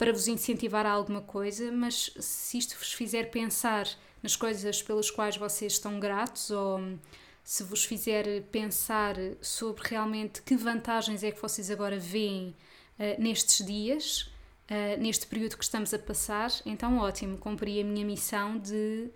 para 0.00 0.14
vos 0.14 0.28
incentivar 0.28 0.86
a 0.86 0.92
alguma 0.92 1.20
coisa, 1.20 1.70
mas 1.70 2.10
se 2.18 2.56
isto 2.56 2.74
vos 2.78 2.90
fizer 2.90 3.24
pensar 3.24 3.86
nas 4.22 4.34
coisas 4.34 4.82
pelas 4.82 5.10
quais 5.10 5.36
vocês 5.36 5.74
estão 5.74 6.00
gratos 6.00 6.50
ou 6.50 6.98
se 7.44 7.62
vos 7.64 7.84
fizer 7.84 8.44
pensar 8.44 9.14
sobre 9.42 9.86
realmente 9.86 10.40
que 10.40 10.56
vantagens 10.56 11.22
é 11.22 11.30
que 11.30 11.42
vocês 11.42 11.70
agora 11.70 11.98
veem 11.98 12.56
uh, 12.98 13.22
nestes 13.22 13.66
dias, 13.66 14.22
uh, 14.70 14.98
neste 14.98 15.26
período 15.26 15.58
que 15.58 15.64
estamos 15.64 15.92
a 15.92 15.98
passar, 15.98 16.50
então 16.64 16.96
ótimo, 16.96 17.36
cumpri 17.36 17.78
a 17.78 17.84
minha 17.84 18.06
missão 18.06 18.56
de, 18.56 19.10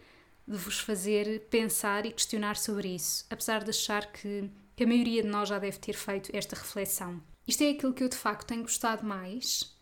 de 0.47 0.57
vos 0.59 0.81
fazer 0.81 1.47
pensar 1.49 2.05
e 2.05 2.12
questionar 2.12 2.59
sobre 2.59 2.95
isso, 2.95 3.25
apesar 3.31 3.64
de 3.64 3.71
achar 3.71 4.12
que, 4.12 4.50
que 4.76 4.85
a 4.85 4.87
maioria 4.87 5.23
de 5.23 5.29
nós 5.29 5.49
já 5.49 5.59
deve 5.59 5.79
ter 5.79 5.95
feito 5.95 6.31
esta 6.35 6.55
reflexão. 6.55 7.23
Isto 7.49 7.64
é 7.64 7.71
aquilo 7.71 7.95
que 7.95 8.05
eu 8.05 8.09
de 8.11 8.17
facto 8.17 8.49
tenho 8.49 8.61
gostado 8.61 9.03
mais 9.07 9.74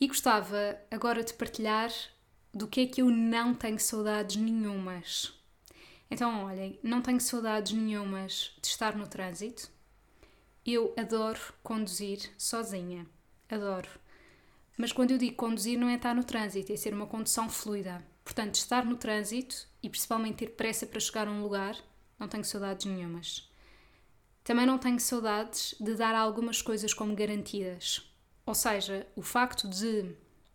e 0.00 0.06
gostava 0.06 0.78
agora 0.90 1.22
de 1.22 1.32
partilhar 1.34 1.90
do 2.52 2.68
que 2.68 2.82
é 2.82 2.86
que 2.86 3.02
eu 3.02 3.10
não 3.10 3.54
tenho 3.54 3.78
saudades 3.78 4.36
nenhumas. 4.36 5.32
Então, 6.10 6.44
olhem, 6.44 6.78
não 6.82 7.02
tenho 7.02 7.20
saudades 7.20 7.72
nenhumas 7.72 8.52
de 8.60 8.68
estar 8.68 8.94
no 8.94 9.06
trânsito. 9.06 9.68
Eu 10.64 10.94
adoro 10.96 11.40
conduzir 11.62 12.30
sozinha. 12.38 13.06
Adoro. 13.50 13.88
Mas 14.76 14.92
quando 14.92 15.12
eu 15.12 15.18
digo 15.18 15.36
conduzir, 15.36 15.78
não 15.78 15.88
é 15.88 15.94
estar 15.94 16.14
no 16.14 16.24
trânsito, 16.24 16.72
é 16.72 16.76
ser 16.76 16.94
uma 16.94 17.06
condução 17.06 17.48
fluida. 17.48 18.04
Portanto, 18.24 18.54
estar 18.54 18.84
no 18.84 18.96
trânsito 18.96 19.68
e 19.82 19.88
principalmente 19.88 20.36
ter 20.36 20.50
pressa 20.50 20.86
para 20.86 21.00
chegar 21.00 21.28
a 21.28 21.30
um 21.30 21.42
lugar, 21.42 21.76
não 22.18 22.28
tenho 22.28 22.44
saudades 22.44 22.86
nenhumas. 22.86 23.50
Também 24.42 24.66
não 24.66 24.78
tenho 24.78 25.00
saudades 25.00 25.74
de 25.80 25.94
dar 25.94 26.14
algumas 26.14 26.60
coisas 26.62 26.92
como 26.92 27.14
garantidas. 27.14 28.13
Ou 28.46 28.54
seja, 28.54 29.06
o 29.16 29.22
facto 29.22 29.68
de 29.68 30.14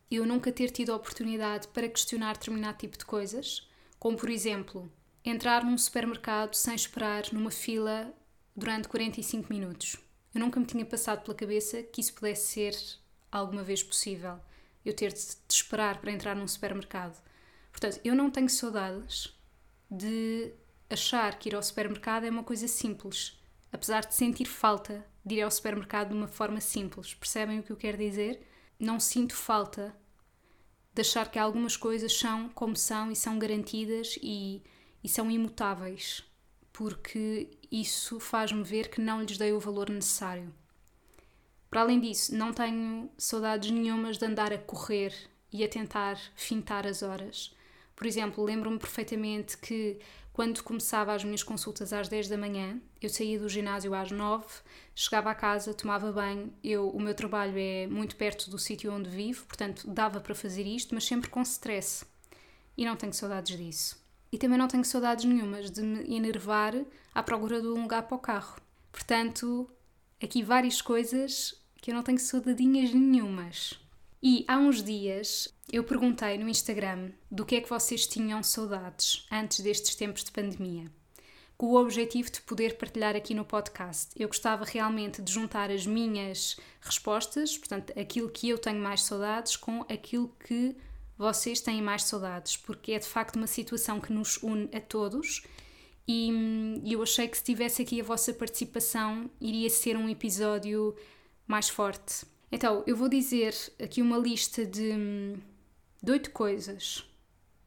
eu 0.10 0.26
nunca 0.26 0.52
ter 0.52 0.70
tido 0.72 0.94
oportunidade 0.94 1.68
para 1.70 1.88
questionar 1.88 2.34
determinado 2.34 2.78
tipo 2.78 2.98
de 2.98 3.06
coisas, 3.06 3.68
como 4.00 4.18
por 4.18 4.30
exemplo, 4.30 4.92
entrar 5.24 5.64
num 5.64 5.78
supermercado 5.78 6.54
sem 6.56 6.76
esperar 6.76 7.32
numa 7.32 7.52
fila 7.52 8.14
durante 8.56 8.88
45 8.88 9.52
minutos. 9.52 9.98
Eu 10.34 10.42
nunca 10.42 10.60
me 10.60 10.66
tinha 10.66 10.86
passado 10.86 11.24
pela 11.24 11.36
cabeça 11.36 11.82
que 11.84 12.02
isso 12.02 12.14
pudesse 12.14 12.48
ser 12.48 12.76
alguma 13.32 13.64
vez 13.64 13.84
possível. 13.84 14.40
Eu 14.86 14.94
ter 14.94 15.12
de 15.12 15.20
esperar 15.50 16.00
para 16.00 16.12
entrar 16.12 16.36
num 16.36 16.48
supermercado. 16.48 17.22
Portanto, 17.72 18.00
eu 18.04 18.16
não 18.16 18.30
tenho 18.30 18.50
saudades 18.50 19.36
de 19.90 20.54
achar 20.90 21.38
que 21.38 21.50
ir 21.50 21.56
ao 21.56 21.64
supermercado 21.64 22.26
é 22.26 22.30
uma 22.30 22.44
coisa 22.44 22.68
simples 22.68 23.40
apesar 23.72 24.06
de 24.06 24.14
sentir 24.14 24.46
falta 24.46 25.06
de 25.26 25.36
ir 25.36 25.42
ao 25.42 25.52
supermercado 25.52 26.10
de 26.10 26.16
uma 26.16 26.28
forma 26.28 26.62
simples. 26.62 27.14
Percebem 27.14 27.60
o 27.60 27.64
que 27.64 27.72
eu 27.72 27.78
quero 27.78 27.98
dizer? 27.98 28.42
Não 28.80 29.00
sinto 29.00 29.36
falta 29.36 29.96
de 30.94 31.02
achar 31.02 31.30
que 31.30 31.40
algumas 31.40 31.78
coisas 31.78 32.14
são 32.14 32.50
como 32.50 32.76
são 32.76 33.12
e 33.12 33.16
são 33.16 33.38
garantidas 33.38 34.18
e, 34.22 34.62
e 35.04 35.10
são 35.10 35.30
imutáveis, 35.30 36.24
porque 36.74 37.50
isso 37.72 38.20
faz-me 38.20 38.64
ver 38.64 38.90
que 38.90 39.02
não 39.02 39.22
lhes 39.22 39.38
dei 39.38 39.54
o 39.54 39.60
valor 39.60 39.90
necessário. 39.90 40.54
Para 41.70 41.82
além 41.82 42.00
disso, 42.00 42.36
não 42.36 42.52
tenho 42.52 43.10
saudades 43.18 43.70
nenhumas 43.70 44.18
de 44.18 44.26
andar 44.26 44.52
a 44.52 44.58
correr 44.58 45.14
e 45.52 45.64
a 45.64 45.70
tentar 45.70 46.18
fintar 46.36 46.88
as 46.88 47.04
horas. 47.04 47.56
Por 48.00 48.08
exemplo, 48.08 48.42
lembro-me 48.46 48.80
perfeitamente 48.80 49.58
que 49.58 50.00
quando 50.32 50.64
começava 50.64 51.14
as 51.14 51.22
minhas 51.22 51.44
consultas 51.44 51.92
às 51.92 52.08
10 52.08 52.30
da 52.30 52.38
manhã, 52.38 52.80
eu 53.02 53.10
saía 53.10 53.38
do 53.38 53.50
ginásio 53.50 53.94
às 53.94 54.10
9, 54.10 54.46
chegava 54.96 55.30
a 55.30 55.36
casa, 55.36 55.74
tomava 55.74 56.10
banho. 56.10 56.54
Eu, 56.64 56.88
o 56.92 57.02
meu 57.02 57.14
trabalho 57.14 57.56
é 57.58 57.88
muito 57.88 58.16
perto 58.16 58.50
do 58.50 58.58
sítio 58.58 58.90
onde 58.94 59.10
vivo, 59.10 59.46
portanto 59.46 59.86
dava 59.86 60.22
para 60.22 60.34
fazer 60.34 60.64
isto, 60.64 60.96
mas 60.96 61.04
sempre 61.04 61.30
com 61.30 61.42
stress. 61.42 62.06
E 62.78 62.86
não 62.86 62.96
tenho 62.96 63.12
saudades 63.12 63.58
disso. 63.58 64.02
E 64.32 64.38
também 64.38 64.58
não 64.58 64.70
tenho 64.70 64.86
saudades 64.86 65.26
nenhumas 65.26 65.70
de 65.70 65.82
me 65.82 66.16
enervar 66.16 66.74
à 67.14 67.22
procura 67.22 67.60
de 67.60 67.68
um 67.68 67.82
lugar 67.82 68.04
para 68.04 68.16
o 68.16 68.20
carro. 68.20 68.62
Portanto, 68.94 69.70
aqui 70.24 70.42
várias 70.42 70.82
coisas 70.82 71.54
que 71.82 71.92
eu 71.92 71.96
não 71.96 72.02
tenho 72.02 72.18
saudadinhas 72.18 72.94
nenhumas. 72.94 73.78
E 74.22 74.44
há 74.50 74.58
uns 74.58 74.84
dias 74.84 75.48
eu 75.72 75.82
perguntei 75.82 76.38
no 76.38 76.50
Instagram 76.50 77.12
do 77.32 77.46
que 77.46 77.56
é 77.56 77.62
que 77.62 77.70
vocês 77.70 78.06
tinham 78.06 78.44
saudades 78.44 79.26
antes 79.32 79.62
destes 79.62 79.96
tempos 79.96 80.26
de 80.26 80.32
pandemia, 80.32 80.92
com 81.58 81.68
o 81.68 81.80
objetivo 81.80 82.30
de 82.30 82.42
poder 82.42 82.78
partilhar 82.78 83.16
aqui 83.16 83.34
no 83.34 83.46
podcast. 83.46 84.10
Eu 84.18 84.28
gostava 84.28 84.66
realmente 84.66 85.22
de 85.22 85.32
juntar 85.32 85.72
as 85.72 85.86
minhas 85.86 86.58
respostas, 86.82 87.58
portanto, 87.58 87.98
aquilo 87.98 88.30
que 88.30 88.50
eu 88.50 88.58
tenho 88.58 88.82
mais 88.82 89.04
saudades, 89.04 89.56
com 89.56 89.84
aquilo 89.84 90.36
que 90.46 90.76
vocês 91.18 91.62
têm 91.62 91.82
mais 91.82 92.04
saudades, 92.04 92.58
porque 92.58 92.92
é 92.92 93.00
de 93.00 93.08
facto 93.08 93.38
uma 93.38 93.48
situação 93.48 94.02
que 94.02 94.12
nos 94.12 94.36
une 94.44 94.70
a 94.74 94.82
todos. 94.82 95.44
E 96.06 96.30
hum, 96.30 96.82
eu 96.86 97.02
achei 97.02 97.26
que 97.26 97.38
se 97.38 97.44
tivesse 97.44 97.84
aqui 97.84 98.02
a 98.02 98.04
vossa 98.04 98.34
participação, 98.34 99.30
iria 99.40 99.70
ser 99.70 99.96
um 99.96 100.10
episódio 100.10 100.94
mais 101.48 101.70
forte. 101.70 102.26
Então, 102.52 102.84
eu 102.88 102.96
vou 102.96 103.08
dizer 103.08 103.54
aqui 103.82 104.02
uma 104.02 104.18
lista 104.18 104.66
de, 104.66 104.92
de 106.02 106.12
oito 106.12 106.32
coisas 106.32 107.04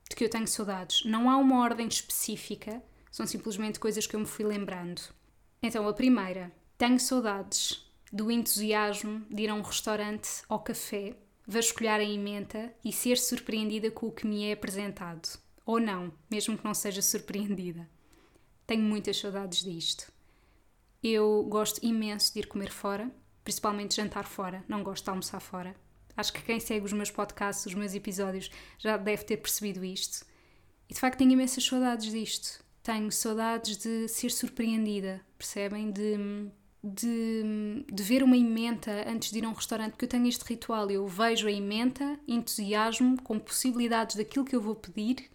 de 0.09 0.17
que 0.17 0.25
eu 0.25 0.31
tenho 0.31 0.47
saudades. 0.47 1.05
Não 1.05 1.31
há 1.31 1.37
uma 1.37 1.61
ordem 1.61 1.87
específica, 1.87 2.83
são 3.11 3.27
simplesmente 3.27 3.79
coisas 3.79 4.07
que 4.07 4.17
eu 4.17 4.21
me 4.21 4.27
fui 4.27 4.45
lembrando. 4.45 5.01
Então, 5.63 5.87
a 5.87 5.93
primeira, 5.93 6.53
tenho 6.77 6.99
saudades 6.99 7.87
do 8.13 8.31
entusiasmo 8.31 9.25
de 9.31 9.45
ir 9.45 9.49
a 9.49 9.55
um 9.55 9.63
restaurante 9.63 10.43
ou 10.49 10.59
café, 10.59 11.17
vasculhar 11.47 12.01
a 12.01 12.05
emenda 12.05 12.75
e 12.85 12.93
ser 12.93 13.17
surpreendida 13.17 13.91
com 13.91 14.09
o 14.09 14.13
que 14.13 14.27
me 14.27 14.45
é 14.45 14.53
apresentado. 14.53 15.39
Ou 15.65 15.79
não, 15.79 16.13
mesmo 16.31 16.59
que 16.59 16.65
não 16.65 16.75
seja 16.75 17.01
surpreendida. 17.01 17.89
Tenho 18.67 18.83
muitas 18.83 19.17
saudades 19.17 19.63
disto. 19.63 20.13
Eu 21.03 21.45
gosto 21.45 21.85
imenso 21.85 22.33
de 22.33 22.41
ir 22.41 22.47
comer 22.47 22.71
fora, 22.71 23.11
principalmente 23.45 23.97
jantar 23.97 24.25
fora, 24.25 24.65
não 24.69 24.83
gosto 24.83 25.05
de 25.05 25.11
almoçar 25.11 25.41
fora. 25.41 25.75
Acho 26.17 26.33
que 26.33 26.43
quem 26.43 26.61
segue 26.61 26.85
os 26.85 26.93
meus 26.93 27.11
podcasts, 27.11 27.67
os 27.67 27.75
meus 27.75 27.95
episódios, 27.95 28.51
já 28.79 28.97
deve 28.97 29.25
ter 29.25 29.39
percebido 29.39 29.85
isto. 29.85 30.27
E 30.89 30.95
de 30.95 31.01
facto 31.01 31.19
tenho 31.19 31.31
imensas 31.31 31.65
saudades 31.65 32.11
disto. 32.11 32.63
Tenho 32.83 33.11
saudades 33.11 33.79
de 33.79 34.09
ser 34.09 34.31
surpreendida, 34.31 35.21
percebem? 35.39 35.91
De, 35.91 36.17
de, 36.83 37.85
de 37.91 38.03
ver 38.03 38.23
uma 38.23 38.37
emenda 38.37 39.09
antes 39.09 39.31
de 39.31 39.39
ir 39.39 39.45
a 39.45 39.49
um 39.49 39.53
restaurante, 39.53 39.93
porque 39.93 40.05
eu 40.05 40.09
tenho 40.09 40.27
este 40.27 40.45
ritual. 40.45 40.91
Eu 40.91 41.07
vejo 41.07 41.49
a 41.49 41.53
emenda, 41.53 42.19
entusiasmo 42.29 43.23
com 43.23 43.39
possibilidades 43.39 44.17
daquilo 44.17 44.45
que 44.45 44.55
eu 44.55 44.61
vou 44.61 44.75
pedir 44.75 45.31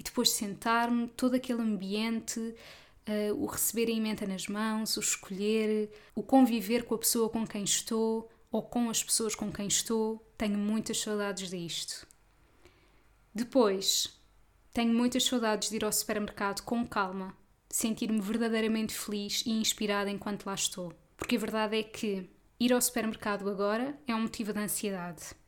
e 0.00 0.02
depois 0.02 0.30
sentar-me, 0.30 1.08
todo 1.08 1.34
aquele 1.34 1.60
ambiente, 1.60 2.54
uh, 3.10 3.34
o 3.34 3.46
receber 3.46 3.88
a 3.88 3.94
emenda 3.94 4.26
nas 4.26 4.46
mãos, 4.46 4.96
o 4.96 5.00
escolher, 5.00 5.90
o 6.14 6.22
conviver 6.22 6.84
com 6.84 6.94
a 6.94 6.98
pessoa 6.98 7.28
com 7.28 7.46
quem 7.46 7.64
estou 7.64 8.30
ou 8.50 8.62
com 8.62 8.88
as 8.88 9.02
pessoas 9.02 9.34
com 9.34 9.52
quem 9.52 9.66
estou. 9.66 10.24
Tenho 10.38 10.58
muitas 10.58 11.00
saudades 11.00 11.50
disto. 11.50 12.06
Depois, 13.34 14.18
tenho 14.72 14.92
muitas 14.92 15.24
saudades 15.24 15.70
de 15.70 15.76
ir 15.76 15.84
ao 15.84 15.92
supermercado 15.92 16.62
com 16.62 16.86
calma, 16.86 17.36
sentir-me 17.68 18.20
verdadeiramente 18.20 18.94
feliz 18.94 19.42
e 19.46 19.50
inspirada 19.50 20.10
enquanto 20.10 20.46
lá 20.46 20.54
estou. 20.54 20.92
Porque 21.16 21.36
a 21.36 21.38
verdade 21.38 21.78
é 21.78 21.82
que 21.82 22.28
ir 22.58 22.72
ao 22.72 22.80
supermercado 22.80 23.48
agora 23.48 23.98
é 24.06 24.14
um 24.14 24.22
motivo 24.22 24.52
de 24.52 24.58
ansiedade 24.58 25.40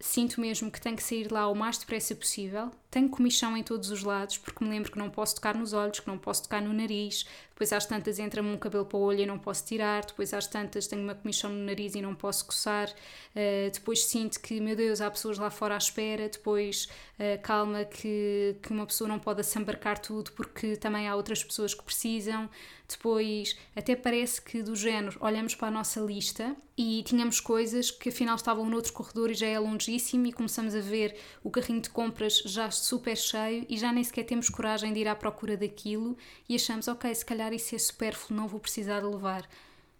sinto 0.00 0.40
mesmo 0.40 0.70
que 0.70 0.80
tenho 0.80 0.96
que 0.96 1.02
sair 1.02 1.30
lá 1.30 1.48
o 1.48 1.54
mais 1.54 1.78
depressa 1.78 2.14
possível. 2.14 2.70
Tenho 2.90 3.08
comichão 3.10 3.54
em 3.54 3.62
todos 3.62 3.90
os 3.90 4.02
lados, 4.02 4.38
porque 4.38 4.64
me 4.64 4.70
lembro 4.70 4.90
que 4.90 4.98
não 4.98 5.10
posso 5.10 5.34
tocar 5.34 5.54
nos 5.54 5.74
olhos, 5.74 6.00
que 6.00 6.08
não 6.08 6.16
posso 6.16 6.44
tocar 6.44 6.62
no 6.62 6.72
nariz. 6.72 7.26
Depois 7.50 7.72
às 7.72 7.84
tantas 7.84 8.18
entra-me 8.18 8.48
um 8.48 8.56
cabelo 8.56 8.86
para 8.86 8.96
o 8.96 9.02
olho 9.02 9.20
e 9.20 9.26
não 9.26 9.38
posso 9.38 9.64
tirar. 9.66 10.06
Depois 10.06 10.32
às 10.32 10.46
tantas 10.46 10.86
tenho 10.86 11.02
uma 11.02 11.14
comichão 11.14 11.50
no 11.50 11.64
nariz 11.66 11.94
e 11.94 12.00
não 12.00 12.14
posso 12.14 12.46
coçar. 12.46 12.88
Uh, 12.88 13.70
depois 13.72 14.04
sinto 14.04 14.40
que, 14.40 14.60
meu 14.60 14.76
Deus, 14.76 15.00
há 15.00 15.10
pessoas 15.10 15.38
lá 15.38 15.50
fora 15.50 15.74
à 15.74 15.78
espera. 15.78 16.28
Depois 16.28 16.88
uh, 17.18 17.42
calma 17.42 17.84
que, 17.84 18.56
que 18.62 18.70
uma 18.72 18.86
pessoa 18.86 19.08
não 19.08 19.18
pode 19.18 19.40
assambarcar 19.40 19.98
tudo 19.98 20.32
porque 20.32 20.76
também 20.76 21.08
há 21.08 21.14
outras 21.16 21.44
pessoas 21.44 21.74
que 21.74 21.82
precisam. 21.82 22.48
Depois 22.88 23.54
até 23.76 23.94
parece 23.94 24.40
que 24.40 24.62
do 24.62 24.74
género 24.74 25.18
olhamos 25.20 25.54
para 25.54 25.68
a 25.68 25.70
nossa 25.70 26.00
lista 26.00 26.56
e 26.74 27.02
tínhamos 27.02 27.38
coisas 27.38 27.90
que 27.90 28.08
afinal 28.08 28.36
estavam 28.36 28.70
noutro 28.70 28.92
corredor 28.94 29.30
e 29.30 29.34
já 29.34 29.46
é 29.46 29.58
longíssimo 29.58 30.26
e 30.26 30.32
começamos 30.32 30.74
a 30.74 30.80
ver 30.80 31.14
o 31.42 31.50
carrinho 31.50 31.82
de 31.82 31.90
compras 31.90 32.38
já 32.46 32.70
super 32.84 33.16
cheio 33.16 33.66
e 33.68 33.76
já 33.76 33.92
nem 33.92 34.02
sequer 34.04 34.24
temos 34.24 34.48
coragem 34.48 34.92
de 34.92 35.00
ir 35.00 35.08
à 35.08 35.14
procura 35.14 35.56
daquilo 35.56 36.16
e 36.48 36.54
achamos, 36.54 36.88
ok, 36.88 37.14
se 37.14 37.24
calhar 37.24 37.52
isso 37.52 37.74
é 37.74 37.78
supérfluo, 37.78 38.38
não 38.38 38.48
vou 38.48 38.60
precisar 38.60 39.00
de 39.00 39.06
levar. 39.06 39.48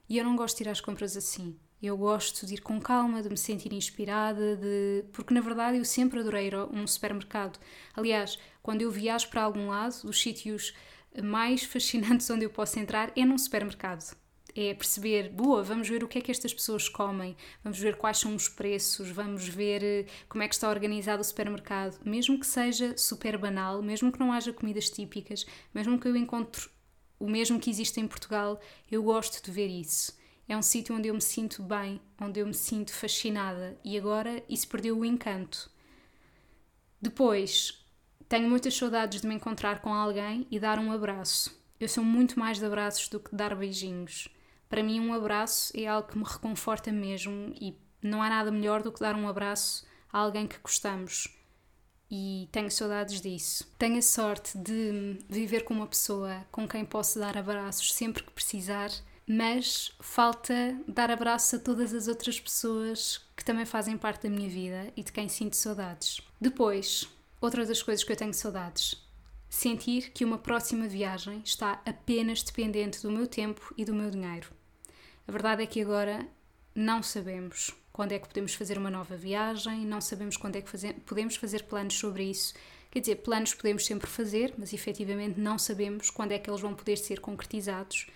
E 0.08 0.18
eu 0.18 0.24
não 0.24 0.36
gosto 0.36 0.58
de 0.58 0.64
ir 0.64 0.68
às 0.68 0.80
compras 0.80 1.16
assim. 1.16 1.56
Eu 1.82 1.96
gosto 1.96 2.46
de 2.46 2.54
ir 2.54 2.60
com 2.60 2.80
calma, 2.80 3.22
de 3.22 3.28
me 3.28 3.36
sentir 3.36 3.72
inspirada, 3.72 4.56
de... 4.56 5.04
porque 5.12 5.32
na 5.32 5.40
verdade 5.40 5.78
eu 5.78 5.84
sempre 5.84 6.20
adorei 6.20 6.48
ir 6.48 6.54
a 6.54 6.64
um 6.66 6.86
supermercado. 6.86 7.58
Aliás, 7.94 8.38
quando 8.62 8.82
eu 8.82 8.90
viajo 8.90 9.28
para 9.28 9.42
algum 9.42 9.68
lado, 9.68 9.94
os 10.04 10.20
sítios 10.20 10.74
mais 11.22 11.62
fascinantes 11.64 12.28
onde 12.30 12.44
eu 12.44 12.50
posso 12.50 12.78
entrar 12.78 13.12
é 13.16 13.24
num 13.24 13.38
supermercado 13.38 14.16
é 14.66 14.74
perceber, 14.74 15.30
boa, 15.30 15.62
vamos 15.62 15.88
ver 15.88 16.02
o 16.02 16.08
que 16.08 16.18
é 16.18 16.20
que 16.20 16.30
estas 16.30 16.52
pessoas 16.52 16.88
comem, 16.88 17.36
vamos 17.62 17.78
ver 17.78 17.96
quais 17.96 18.18
são 18.18 18.34
os 18.34 18.48
preços, 18.48 19.10
vamos 19.10 19.46
ver 19.46 19.84
eh, 19.84 20.06
como 20.28 20.42
é 20.42 20.48
que 20.48 20.54
está 20.54 20.68
organizado 20.68 21.20
o 21.20 21.24
supermercado, 21.24 21.98
mesmo 22.04 22.40
que 22.40 22.46
seja 22.46 22.96
super 22.96 23.38
banal, 23.38 23.80
mesmo 23.82 24.10
que 24.10 24.18
não 24.18 24.32
haja 24.32 24.52
comidas 24.52 24.90
típicas, 24.90 25.46
mesmo 25.72 25.98
que 25.98 26.08
eu 26.08 26.16
encontre 26.16 26.68
o 27.18 27.28
mesmo 27.28 27.60
que 27.60 27.70
existe 27.70 28.00
em 28.00 28.06
Portugal, 28.06 28.60
eu 28.90 29.02
gosto 29.02 29.44
de 29.44 29.50
ver 29.50 29.68
isso. 29.68 30.16
É 30.48 30.56
um 30.56 30.62
sítio 30.62 30.96
onde 30.96 31.08
eu 31.08 31.14
me 31.14 31.20
sinto 31.20 31.62
bem, 31.62 32.00
onde 32.20 32.40
eu 32.40 32.46
me 32.46 32.54
sinto 32.54 32.92
fascinada 32.92 33.78
e 33.84 33.98
agora 33.98 34.42
isso 34.48 34.68
perdeu 34.68 34.98
o 34.98 35.04
encanto. 35.04 35.70
Depois, 37.00 37.84
tenho 38.28 38.48
muitas 38.48 38.74
saudades 38.74 39.20
de 39.20 39.26
me 39.26 39.34
encontrar 39.34 39.80
com 39.80 39.92
alguém 39.92 40.46
e 40.50 40.58
dar 40.58 40.78
um 40.78 40.90
abraço. 40.90 41.56
Eu 41.78 41.88
sou 41.88 42.02
muito 42.02 42.38
mais 42.38 42.58
de 42.58 42.64
abraços 42.64 43.08
do 43.08 43.20
que 43.20 43.30
de 43.30 43.36
dar 43.36 43.54
beijinhos. 43.54 44.28
Para 44.68 44.82
mim, 44.82 45.00
um 45.00 45.14
abraço 45.14 45.72
é 45.74 45.86
algo 45.86 46.08
que 46.08 46.18
me 46.18 46.24
reconforta 46.24 46.92
mesmo 46.92 47.54
e 47.60 47.76
não 48.02 48.22
há 48.22 48.28
nada 48.28 48.50
melhor 48.50 48.82
do 48.82 48.92
que 48.92 49.00
dar 49.00 49.14
um 49.14 49.28
abraço 49.28 49.86
a 50.12 50.18
alguém 50.18 50.46
que 50.46 50.58
gostamos. 50.58 51.28
E 52.10 52.48
tenho 52.52 52.70
saudades 52.70 53.20
disso. 53.20 53.66
Tenho 53.78 53.98
a 53.98 54.02
sorte 54.02 54.56
de 54.56 55.18
viver 55.28 55.64
com 55.64 55.74
uma 55.74 55.86
pessoa 55.86 56.46
com 56.50 56.66
quem 56.66 56.84
posso 56.84 57.18
dar 57.18 57.36
abraços 57.36 57.92
sempre 57.92 58.22
que 58.22 58.30
precisar, 58.30 58.90
mas 59.26 59.92
falta 60.00 60.54
dar 60.86 61.10
abraços 61.10 61.60
a 61.60 61.62
todas 61.62 61.92
as 61.92 62.08
outras 62.08 62.40
pessoas 62.40 63.20
que 63.36 63.44
também 63.44 63.66
fazem 63.66 63.98
parte 63.98 64.22
da 64.22 64.34
minha 64.34 64.48
vida 64.48 64.92
e 64.96 65.02
de 65.02 65.12
quem 65.12 65.28
sinto 65.28 65.56
saudades. 65.56 66.20
Depois, 66.40 67.06
outra 67.40 67.66
das 67.66 67.82
coisas 67.82 68.04
que 68.04 68.12
eu 68.12 68.16
tenho 68.16 68.32
saudades 68.32 69.08
sentir 69.48 70.10
que 70.10 70.24
uma 70.24 70.38
próxima 70.38 70.86
viagem 70.86 71.40
está 71.44 71.80
apenas 71.84 72.42
dependente 72.42 73.02
do 73.02 73.10
meu 73.10 73.26
tempo 73.26 73.72
e 73.76 73.84
do 73.84 73.94
meu 73.94 74.10
dinheiro. 74.10 74.57
A 75.28 75.32
verdade 75.32 75.62
é 75.62 75.66
que 75.66 75.82
agora 75.82 76.26
não 76.74 77.02
sabemos 77.02 77.74
quando 77.92 78.12
é 78.12 78.18
que 78.18 78.26
podemos 78.26 78.54
fazer 78.54 78.78
uma 78.78 78.90
nova 78.90 79.14
viagem, 79.14 79.84
não 79.84 80.00
sabemos 80.00 80.38
quando 80.38 80.56
é 80.56 80.62
que 80.62 80.94
podemos 81.04 81.36
fazer 81.36 81.64
planos 81.64 81.98
sobre 81.98 82.30
isso. 82.30 82.54
Quer 82.90 83.00
dizer, 83.00 83.16
planos 83.16 83.52
podemos 83.52 83.84
sempre 83.84 84.08
fazer, 84.08 84.54
mas 84.56 84.72
efetivamente 84.72 85.38
não 85.38 85.58
sabemos 85.58 86.08
quando 86.08 86.32
é 86.32 86.38
que 86.38 86.48
eles 86.48 86.62
vão 86.62 86.74
poder 86.74 86.96
ser 86.96 87.20
concretizados. 87.20 88.06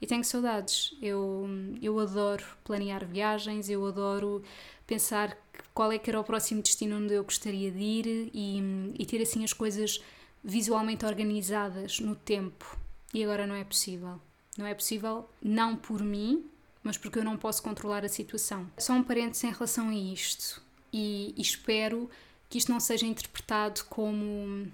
E 0.00 0.06
tenho 0.06 0.24
saudades. 0.24 0.96
Eu, 1.02 1.46
eu 1.82 1.98
adoro 1.98 2.42
planear 2.64 3.04
viagens, 3.04 3.68
eu 3.68 3.84
adoro 3.86 4.42
pensar 4.86 5.36
qual 5.74 5.92
é 5.92 5.98
que 5.98 6.08
era 6.08 6.18
o 6.18 6.24
próximo 6.24 6.62
destino 6.62 6.96
onde 6.96 7.12
eu 7.12 7.24
gostaria 7.24 7.70
de 7.70 7.78
ir 7.78 8.30
e, 8.32 8.94
e 8.98 9.04
ter 9.04 9.20
assim 9.20 9.44
as 9.44 9.52
coisas 9.52 10.02
visualmente 10.42 11.04
organizadas 11.04 12.00
no 12.00 12.16
tempo. 12.16 12.78
E 13.12 13.22
agora 13.22 13.46
não 13.46 13.54
é 13.54 13.64
possível. 13.64 14.18
Não 14.56 14.66
é 14.66 14.72
possível, 14.72 15.28
não 15.42 15.76
por 15.76 16.00
mim, 16.00 16.48
mas 16.84 16.98
porque 16.98 17.18
eu 17.18 17.24
não 17.24 17.36
posso 17.36 17.62
controlar 17.62 18.04
a 18.04 18.08
situação. 18.08 18.70
Só 18.78 18.92
um 18.92 19.02
parênteses 19.02 19.42
em 19.42 19.50
relação 19.50 19.88
a 19.88 19.94
isto 19.94 20.62
e, 20.92 21.34
e 21.36 21.40
espero 21.40 22.08
que 22.48 22.58
isto 22.58 22.70
não 22.70 22.78
seja 22.78 23.06
interpretado 23.06 23.84
como 23.86 24.70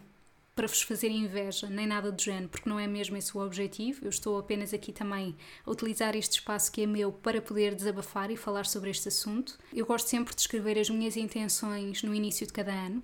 para 0.55 0.67
vos 0.67 0.83
fazer 0.83 1.09
inveja, 1.09 1.71
nem 1.71 1.87
nada 1.87 2.13
do 2.13 2.21
género, 2.21 2.49
porque 2.49 2.69
não 2.69 2.79
é 2.79 2.87
mesmo 2.87 3.17
esse 3.17 3.35
o 3.35 3.41
objetivo. 3.41 4.05
Eu 4.05 4.11
estou 4.11 4.39
apenas 4.39 4.75
aqui 4.75 4.93
também 4.93 5.35
a 5.65 5.71
utilizar 5.71 6.15
este 6.15 6.33
espaço 6.33 6.71
que 6.71 6.83
é 6.83 6.87
meu 6.87 7.11
para 7.11 7.41
poder 7.41 7.75
desabafar 7.75 8.31
e 8.31 8.37
falar 8.37 8.67
sobre 8.67 8.91
este 8.91 9.09
assunto. 9.09 9.59
Eu 9.73 9.87
gosto 9.87 10.09
sempre 10.09 10.35
de 10.35 10.41
escrever 10.43 10.79
as 10.79 10.91
minhas 10.91 11.17
intenções 11.17 12.03
no 12.03 12.15
início 12.15 12.47
de 12.47 12.53
cada 12.53 12.73
ano. 12.73 13.03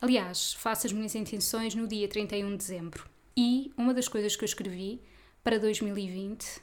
Aliás, 0.00 0.52
faço 0.54 0.86
as 0.86 0.92
minhas 0.92 1.16
intenções 1.16 1.74
no 1.74 1.88
dia 1.88 2.06
31 2.06 2.50
de 2.50 2.56
dezembro. 2.56 3.08
E 3.36 3.72
uma 3.76 3.92
das 3.92 4.06
coisas 4.06 4.36
que 4.36 4.44
eu 4.44 4.46
escrevi 4.46 5.00
para 5.42 5.58
2020 5.58 6.60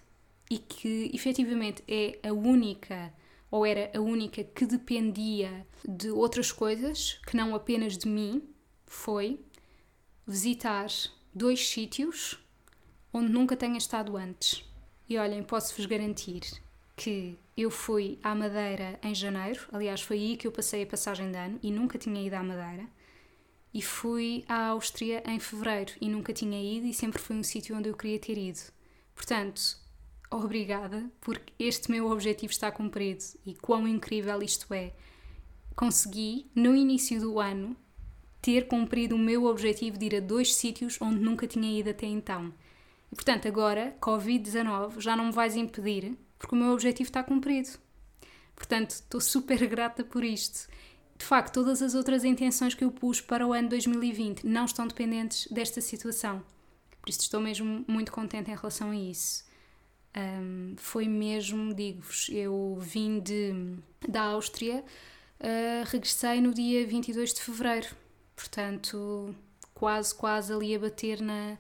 e 0.50 0.58
que 0.58 1.12
efetivamente 1.14 1.84
é 1.88 2.20
a 2.28 2.34
única 2.34 3.14
ou 3.52 3.66
era 3.66 3.92
a 3.96 4.00
única 4.00 4.44
que 4.44 4.66
dependia 4.66 5.66
de 5.88 6.10
outras 6.12 6.52
coisas 6.52 7.20
que 7.26 7.36
não 7.36 7.56
apenas 7.56 7.98
de 7.98 8.08
mim, 8.08 8.44
foi 8.86 9.40
visitar 10.26 10.88
dois 11.34 11.68
sítios 11.68 12.40
onde 13.12 13.32
nunca 13.32 13.58
tenha 13.58 13.78
estado 13.78 14.16
antes. 14.16 14.64
E 15.08 15.18
olhem, 15.18 15.42
posso-vos 15.42 15.88
garantir 15.88 16.42
que 16.96 17.38
eu 17.58 17.72
fui 17.72 18.20
à 18.22 18.36
Madeira 18.36 19.00
em 19.02 19.16
janeiro, 19.16 19.68
aliás, 19.72 20.02
foi 20.02 20.18
aí 20.18 20.38
que 20.38 20.46
eu 20.46 20.52
passei 20.52 20.84
a 20.84 20.88
passagem 20.88 21.32
de 21.32 21.38
ano 21.38 21.60
e 21.64 21.72
nunca 21.72 21.98
tinha 21.98 22.22
ido 22.22 22.36
à 22.36 22.44
Madeira. 22.44 22.88
E 23.74 23.82
fui 23.82 24.44
à 24.48 24.68
Áustria 24.68 25.24
em 25.28 25.40
fevereiro 25.40 25.94
e 26.02 26.10
nunca 26.10 26.34
tinha 26.34 26.62
ido 26.62 26.88
e 26.88 26.94
sempre 26.94 27.22
foi 27.22 27.36
um 27.36 27.44
sítio 27.44 27.76
onde 27.76 27.90
eu 27.90 27.96
queria 27.96 28.20
ter 28.20 28.38
ido. 28.38 28.60
Portanto, 29.16 29.79
obrigada, 30.32 31.10
porque 31.20 31.54
este 31.58 31.90
meu 31.90 32.10
objetivo 32.10 32.52
está 32.52 32.72
cumprido 32.72 33.24
e 33.46 33.56
quão 33.56 33.88
incrível 33.88 34.42
isto 34.42 34.74
é. 34.74 34.94
Consegui, 35.76 36.50
no 36.54 36.76
início 36.76 37.20
do 37.20 37.40
ano, 37.40 37.76
ter 38.42 38.68
cumprido 38.68 39.16
o 39.16 39.20
meu 39.20 39.46
objetivo 39.46 39.98
de 39.98 40.06
ir 40.06 40.16
a 40.16 40.20
dois 40.20 40.56
sítios 40.56 40.98
onde 41.02 41.20
nunca 41.20 41.48
tinha 41.48 41.80
ido 41.80 41.90
até 41.90 42.06
então. 42.06 42.54
E 43.12 43.16
portanto, 43.16 43.48
agora, 43.48 43.96
Covid-19 44.02 45.00
já 45.00 45.16
não 45.16 45.26
me 45.26 45.32
vais 45.32 45.56
impedir, 45.56 46.18
porque 46.38 46.56
o 46.56 46.58
meu 46.58 46.72
objetivo 46.72 47.10
está 47.10 47.24
cumprido. 47.24 47.70
Portanto, 48.56 48.92
estou 48.92 49.22
super 49.22 49.66
grata 49.68 50.04
por 50.04 50.24
isto. 50.24 50.70
De 51.18 51.26
facto, 51.26 51.54
todas 51.54 51.82
as 51.82 51.96
outras 51.96 52.24
intenções 52.24 52.74
que 52.74 52.84
eu 52.84 52.92
pus 52.92 53.20
para 53.20 53.46
o 53.46 53.52
ano 53.52 53.70
2020 53.70 54.46
não 54.46 54.66
estão 54.66 54.88
dependentes 54.88 55.48
desta 55.52 55.82
situação. 55.82 56.44
Por 57.02 57.10
isso, 57.10 57.22
estou 57.22 57.42
mesmo 57.42 57.84
muito 57.88 58.12
contente 58.12 58.52
em 58.52 58.56
relação 58.56 58.92
a 58.92 58.96
isso. 58.96 59.49
Um, 60.16 60.76
foi 60.78 61.08
mesmo, 61.08 61.74
digo-vos, 61.74 62.30
eu 62.30 62.78
vim 62.80 63.20
de, 63.20 63.78
da 64.08 64.24
Áustria, 64.24 64.84
uh, 65.40 65.84
regressei 65.86 66.42
no 66.42 66.54
dia 66.54 66.86
22 66.86 67.34
de 67.34 67.42
fevereiro, 67.42 67.88
portanto, 68.36 69.36
quase, 69.80 70.14
quase 70.14 70.52
ali 70.54 70.76
a 70.76 70.80
bater 70.80 71.22
na. 71.22 71.58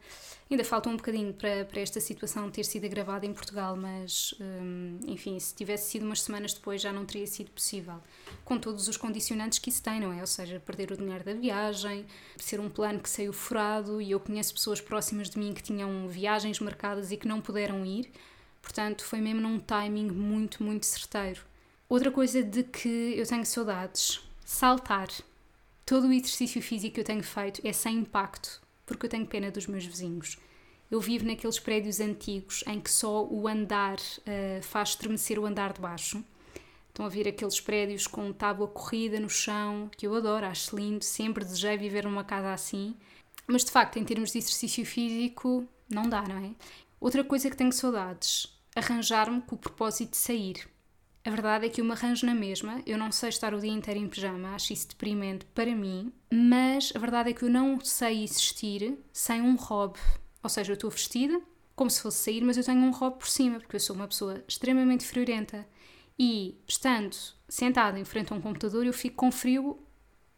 Ainda 0.51 0.63
falta 0.63 0.89
um 0.89 0.97
bocadinho 0.97 1.31
para, 1.31 1.63
para 1.63 1.79
esta 1.79 2.01
situação 2.01 2.49
ter 2.49 2.63
sido 2.63 2.89
gravada 2.89 3.23
em 3.23 3.31
Portugal, 3.31 3.77
mas 3.77 4.33
um, 4.41 4.99
enfim, 5.05 5.39
se 5.39 5.53
tivesse 5.53 5.91
sido 5.91 6.05
umas 6.05 6.23
semanas 6.23 6.53
depois 6.53 6.81
já 6.81 6.91
não 6.91 7.05
teria 7.05 7.27
sido 7.27 7.51
possível. 7.51 8.01
Com 8.43 8.57
todos 8.57 8.87
os 8.87 8.97
condicionantes 8.97 9.59
que 9.59 9.69
isso 9.69 9.83
tem, 9.83 9.99
não 9.99 10.11
é? 10.11 10.21
Ou 10.21 10.27
seja, 10.27 10.59
perder 10.59 10.91
o 10.91 10.97
dinheiro 10.97 11.23
da 11.23 11.33
viagem, 11.33 12.03
ser 12.37 12.59
um 12.59 12.67
plano 12.67 12.99
que 12.99 13.09
saiu 13.09 13.31
furado 13.31 14.01
e 14.01 14.09
eu 14.09 14.19
conheço 14.19 14.53
pessoas 14.55 14.81
próximas 14.81 15.29
de 15.29 15.37
mim 15.37 15.53
que 15.53 15.61
tinham 15.61 16.07
viagens 16.07 16.59
marcadas 16.59 17.11
e 17.11 17.17
que 17.17 17.27
não 17.27 17.39
puderam 17.39 17.85
ir. 17.85 18.11
Portanto, 18.61 19.03
foi 19.03 19.19
mesmo 19.19 19.41
num 19.41 19.59
timing 19.59 20.09
muito, 20.11 20.63
muito 20.63 20.85
certeiro. 20.85 21.41
Outra 21.87 22.11
coisa 22.11 22.43
de 22.43 22.63
que 22.63 23.13
eu 23.17 23.25
tenho 23.25 23.45
saudades: 23.45 24.21
saltar. 24.45 25.09
Todo 25.85 26.07
o 26.07 26.13
exercício 26.13 26.61
físico 26.61 26.95
que 26.95 26.99
eu 27.01 27.05
tenho 27.05 27.23
feito 27.23 27.61
é 27.65 27.73
sem 27.73 27.97
impacto, 27.97 28.61
porque 28.85 29.07
eu 29.07 29.09
tenho 29.09 29.25
pena 29.25 29.49
dos 29.49 29.65
meus 29.65 29.83
vizinhos. 29.83 30.37
Eu 30.91 31.01
vivo 31.01 31.25
naqueles 31.25 31.59
prédios 31.59 31.99
antigos 31.99 32.63
em 32.67 32.79
que 32.79 32.91
só 32.91 33.25
o 33.25 33.47
andar 33.47 33.97
uh, 33.97 34.61
faz 34.61 34.89
estremecer 34.89 35.39
o 35.39 35.45
andar 35.45 35.73
de 35.73 35.81
baixo. 35.81 36.23
Estão 36.89 37.05
a 37.05 37.09
ver 37.09 37.27
aqueles 37.27 37.59
prédios 37.59 38.05
com 38.05 38.33
tábua 38.33 38.67
corrida 38.67 39.19
no 39.19 39.29
chão, 39.29 39.89
que 39.95 40.05
eu 40.05 40.13
adoro, 40.15 40.45
acho 40.45 40.75
lindo, 40.75 41.03
sempre 41.03 41.45
desejei 41.45 41.77
viver 41.77 42.03
numa 42.03 42.23
casa 42.23 42.53
assim. 42.53 42.95
Mas 43.47 43.63
de 43.63 43.71
facto, 43.71 43.97
em 43.97 44.03
termos 44.03 44.31
de 44.31 44.39
exercício 44.39 44.85
físico, 44.85 45.67
não 45.89 46.03
dá, 46.03 46.21
não 46.23 46.37
é? 46.37 46.51
Outra 46.99 47.23
coisa 47.23 47.49
que 47.49 47.55
tenho 47.55 47.71
saudades, 47.71 48.47
arranjar-me 48.75 49.41
com 49.41 49.55
o 49.55 49.59
propósito 49.59 50.11
de 50.11 50.17
sair. 50.17 50.67
A 51.23 51.29
verdade 51.29 51.65
é 51.65 51.69
que 51.69 51.81
eu 51.81 51.85
me 51.85 51.91
arranjo 51.91 52.25
na 52.25 52.33
mesma, 52.33 52.81
eu 52.85 52.97
não 52.97 53.11
sei 53.11 53.29
estar 53.29 53.53
o 53.53 53.59
dia 53.59 53.71
inteiro 53.71 53.99
em 53.99 54.07
pijama, 54.07 54.55
acho 54.55 54.73
isso 54.73 54.89
deprimente 54.89 55.45
para 55.53 55.75
mim, 55.75 56.11
mas 56.31 56.91
a 56.95 56.99
verdade 56.99 57.29
é 57.29 57.33
que 57.33 57.43
eu 57.43 57.49
não 57.49 57.79
sei 57.81 58.23
existir 58.23 58.97
sem 59.11 59.41
um 59.41 59.55
hobby. 59.55 59.99
Ou 60.41 60.49
seja, 60.49 60.71
eu 60.71 60.75
estou 60.75 60.89
vestida 60.89 61.41
como 61.79 61.89
se 61.89 62.01
fosse 62.01 62.17
sair, 62.17 62.41
mas 62.41 62.57
eu 62.57 62.63
tenho 62.63 62.81
um 62.81 62.91
hobby 62.91 63.19
por 63.19 63.29
cima, 63.29 63.59
porque 63.59 63.77
eu 63.77 63.79
sou 63.79 63.95
uma 63.95 64.07
pessoa 64.07 64.43
extremamente 64.45 65.05
friorenta. 65.05 65.65
E 66.17 66.59
estando 66.67 67.15
sentada 67.47 67.97
em 67.97 68.03
frente 68.03 68.33
a 68.33 68.35
um 68.35 68.41
computador, 68.41 68.85
eu 68.85 68.91
fico 68.91 69.15
com 69.15 69.31
frio 69.31 69.79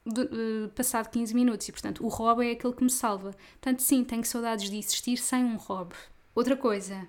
de, 0.05 0.21
uh, 0.21 0.69
passado 0.75 1.09
15 1.09 1.33
minutos 1.33 1.67
e, 1.67 1.71
portanto, 1.71 2.05
o 2.05 2.09
hobby 2.09 2.49
é 2.49 2.51
aquele 2.51 2.73
que 2.73 2.83
me 2.83 2.91
salva. 2.91 3.31
Portanto, 3.53 3.81
sim, 3.81 4.03
tenho 4.03 4.23
saudades 4.23 4.69
de 4.69 4.77
existir 4.77 5.17
sem 5.17 5.43
um 5.43 5.55
hobby. 5.55 5.95
Outra 6.33 6.55
coisa, 6.55 7.07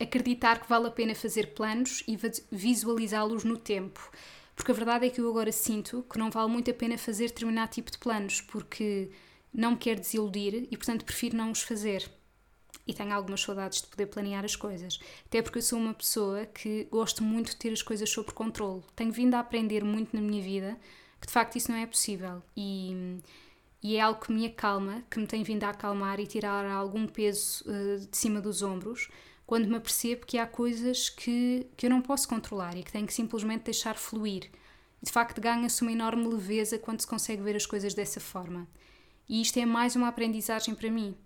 acreditar 0.00 0.60
que 0.60 0.68
vale 0.68 0.86
a 0.86 0.90
pena 0.90 1.14
fazer 1.14 1.54
planos 1.54 2.02
e 2.06 2.18
visualizá-los 2.50 3.44
no 3.44 3.56
tempo. 3.56 4.10
Porque 4.54 4.72
a 4.72 4.74
verdade 4.74 5.06
é 5.06 5.10
que 5.10 5.20
eu 5.20 5.28
agora 5.28 5.52
sinto 5.52 6.04
que 6.10 6.18
não 6.18 6.30
vale 6.30 6.50
muito 6.50 6.70
a 6.70 6.74
pena 6.74 6.98
fazer 6.98 7.28
determinado 7.28 7.70
tipo 7.70 7.90
de 7.90 7.98
planos, 7.98 8.40
porque 8.40 9.10
não 9.52 9.72
me 9.72 9.76
quero 9.76 10.00
desiludir 10.00 10.66
e, 10.70 10.76
portanto, 10.76 11.04
prefiro 11.04 11.36
não 11.36 11.50
os 11.50 11.62
fazer. 11.62 12.10
E 12.86 12.92
tenho 12.92 13.12
algumas 13.12 13.40
saudades 13.40 13.82
de 13.82 13.86
poder 13.86 14.06
planear 14.06 14.44
as 14.44 14.56
coisas. 14.56 14.98
Até 15.26 15.42
porque 15.42 15.58
eu 15.58 15.62
sou 15.62 15.78
uma 15.78 15.94
pessoa 15.94 16.46
que 16.46 16.88
gosto 16.90 17.22
muito 17.22 17.50
de 17.50 17.56
ter 17.56 17.72
as 17.72 17.82
coisas 17.82 18.08
sob 18.10 18.32
controle. 18.32 18.82
Tenho 18.96 19.12
vindo 19.12 19.34
a 19.34 19.40
aprender 19.40 19.84
muito 19.84 20.14
na 20.14 20.22
minha 20.22 20.42
vida 20.42 20.78
que, 21.20 21.26
de 21.26 21.32
facto, 21.32 21.56
isso 21.56 21.70
não 21.70 21.78
é 21.78 21.86
possível. 21.86 22.42
E 22.56 23.20
e 23.82 23.96
é 23.96 24.00
algo 24.00 24.20
que 24.20 24.32
me 24.32 24.46
acalma, 24.46 25.02
que 25.10 25.18
me 25.18 25.26
tem 25.26 25.42
vindo 25.42 25.64
a 25.64 25.70
acalmar 25.70 26.18
e 26.18 26.26
tirar 26.26 26.64
algum 26.64 27.06
peso 27.06 27.64
uh, 27.66 28.06
de 28.06 28.16
cima 28.16 28.40
dos 28.40 28.62
ombros, 28.62 29.08
quando 29.46 29.66
me 29.66 29.76
apercebo 29.76 30.26
que 30.26 30.36
há 30.36 30.46
coisas 30.46 31.08
que, 31.08 31.66
que 31.76 31.86
eu 31.86 31.90
não 31.90 32.02
posso 32.02 32.28
controlar 32.28 32.76
e 32.76 32.82
que 32.82 32.92
tenho 32.92 33.06
que 33.06 33.14
simplesmente 33.14 33.64
deixar 33.64 33.96
fluir. 33.96 34.50
De 35.02 35.12
facto, 35.12 35.40
ganha-se 35.40 35.80
uma 35.82 35.92
enorme 35.92 36.26
leveza 36.26 36.78
quando 36.78 37.00
se 37.00 37.06
consegue 37.06 37.42
ver 37.42 37.56
as 37.56 37.64
coisas 37.64 37.94
dessa 37.94 38.20
forma. 38.20 38.66
E 39.28 39.40
isto 39.40 39.58
é 39.58 39.64
mais 39.64 39.94
uma 39.94 40.08
aprendizagem 40.08 40.74
para 40.74 40.90
mim. 40.90 41.16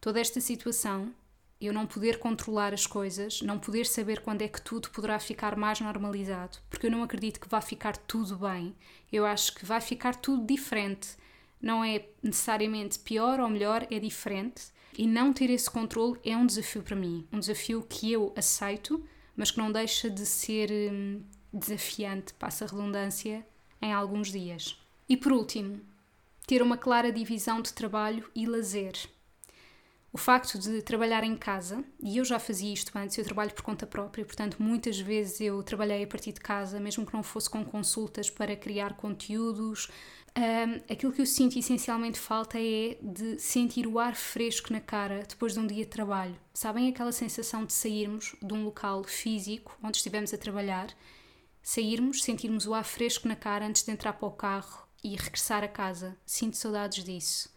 Toda 0.00 0.20
esta 0.20 0.40
situação, 0.40 1.14
eu 1.60 1.72
não 1.72 1.86
poder 1.86 2.18
controlar 2.18 2.74
as 2.74 2.86
coisas, 2.86 3.40
não 3.40 3.58
poder 3.58 3.86
saber 3.86 4.20
quando 4.20 4.42
é 4.42 4.48
que 4.48 4.60
tudo 4.60 4.90
poderá 4.90 5.18
ficar 5.18 5.56
mais 5.56 5.80
normalizado, 5.80 6.58
porque 6.68 6.86
eu 6.86 6.90
não 6.90 7.02
acredito 7.02 7.40
que 7.40 7.48
vá 7.48 7.60
ficar 7.60 7.96
tudo 7.96 8.36
bem. 8.36 8.74
Eu 9.12 9.24
acho 9.24 9.54
que 9.54 9.64
vai 9.64 9.80
ficar 9.80 10.16
tudo 10.16 10.44
diferente. 10.44 11.16
Não 11.64 11.82
é 11.82 12.04
necessariamente 12.22 12.98
pior 12.98 13.40
ou 13.40 13.48
melhor, 13.48 13.86
é 13.90 13.98
diferente. 13.98 14.66
E 14.98 15.06
não 15.06 15.32
ter 15.32 15.48
esse 15.48 15.70
controle 15.70 16.20
é 16.22 16.36
um 16.36 16.44
desafio 16.44 16.82
para 16.82 16.94
mim. 16.94 17.26
Um 17.32 17.38
desafio 17.40 17.82
que 17.88 18.12
eu 18.12 18.34
aceito, 18.36 19.02
mas 19.34 19.50
que 19.50 19.56
não 19.56 19.72
deixa 19.72 20.10
de 20.10 20.26
ser 20.26 20.70
hum, 20.70 21.22
desafiante, 21.50 22.34
passa 22.34 22.66
a 22.66 22.68
redundância, 22.68 23.46
em 23.80 23.94
alguns 23.94 24.30
dias. 24.30 24.78
E 25.08 25.16
por 25.16 25.32
último, 25.32 25.80
ter 26.46 26.60
uma 26.60 26.76
clara 26.76 27.10
divisão 27.10 27.62
de 27.62 27.72
trabalho 27.72 28.30
e 28.34 28.44
lazer. 28.44 28.92
O 30.12 30.18
facto 30.18 30.58
de 30.58 30.82
trabalhar 30.82 31.24
em 31.24 31.34
casa, 31.34 31.82
e 31.98 32.18
eu 32.18 32.26
já 32.26 32.38
fazia 32.38 32.72
isto 32.72 32.96
antes, 32.96 33.16
eu 33.16 33.24
trabalho 33.24 33.52
por 33.54 33.62
conta 33.62 33.86
própria, 33.86 34.24
portanto, 34.24 34.62
muitas 34.62 35.00
vezes 35.00 35.40
eu 35.40 35.62
trabalhei 35.62 36.04
a 36.04 36.06
partir 36.06 36.32
de 36.32 36.40
casa, 36.40 36.78
mesmo 36.78 37.06
que 37.06 37.14
não 37.14 37.22
fosse 37.22 37.48
com 37.48 37.64
consultas 37.64 38.28
para 38.28 38.54
criar 38.54 38.94
conteúdos, 38.96 39.88
um, 40.36 40.92
aquilo 40.92 41.12
que 41.12 41.20
eu 41.20 41.26
sinto 41.26 41.56
essencialmente 41.56 42.18
falta 42.18 42.58
é 42.58 42.98
de 43.00 43.38
sentir 43.38 43.86
o 43.86 44.00
ar 44.00 44.16
fresco 44.16 44.72
na 44.72 44.80
cara 44.80 45.24
depois 45.28 45.54
de 45.54 45.60
um 45.60 45.66
dia 45.66 45.84
de 45.84 45.90
trabalho. 45.90 46.36
Sabem 46.52 46.88
aquela 46.88 47.12
sensação 47.12 47.64
de 47.64 47.72
sairmos 47.72 48.34
de 48.42 48.52
um 48.52 48.64
local 48.64 49.04
físico 49.04 49.78
onde 49.82 49.98
estivemos 49.98 50.34
a 50.34 50.38
trabalhar, 50.38 50.88
sairmos, 51.62 52.22
sentirmos 52.22 52.66
o 52.66 52.74
ar 52.74 52.84
fresco 52.84 53.28
na 53.28 53.36
cara 53.36 53.64
antes 53.66 53.84
de 53.84 53.92
entrar 53.92 54.14
para 54.14 54.26
o 54.26 54.32
carro 54.32 54.88
e 55.04 55.14
regressar 55.14 55.62
a 55.62 55.68
casa? 55.68 56.16
Sinto 56.26 56.56
saudades 56.56 57.04
disso. 57.04 57.48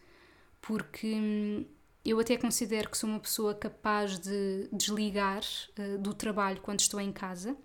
Porque 0.60 1.14
hum, 1.14 1.64
eu 2.04 2.20
até 2.20 2.36
considero 2.36 2.90
que 2.90 2.98
sou 2.98 3.10
uma 3.10 3.18
pessoa 3.18 3.54
capaz 3.54 4.18
de 4.20 4.68
desligar 4.72 5.42
uh, 5.78 5.98
do 5.98 6.14
trabalho 6.14 6.60
quando 6.60 6.80
estou 6.80 7.00
em 7.00 7.12
casa 7.12 7.56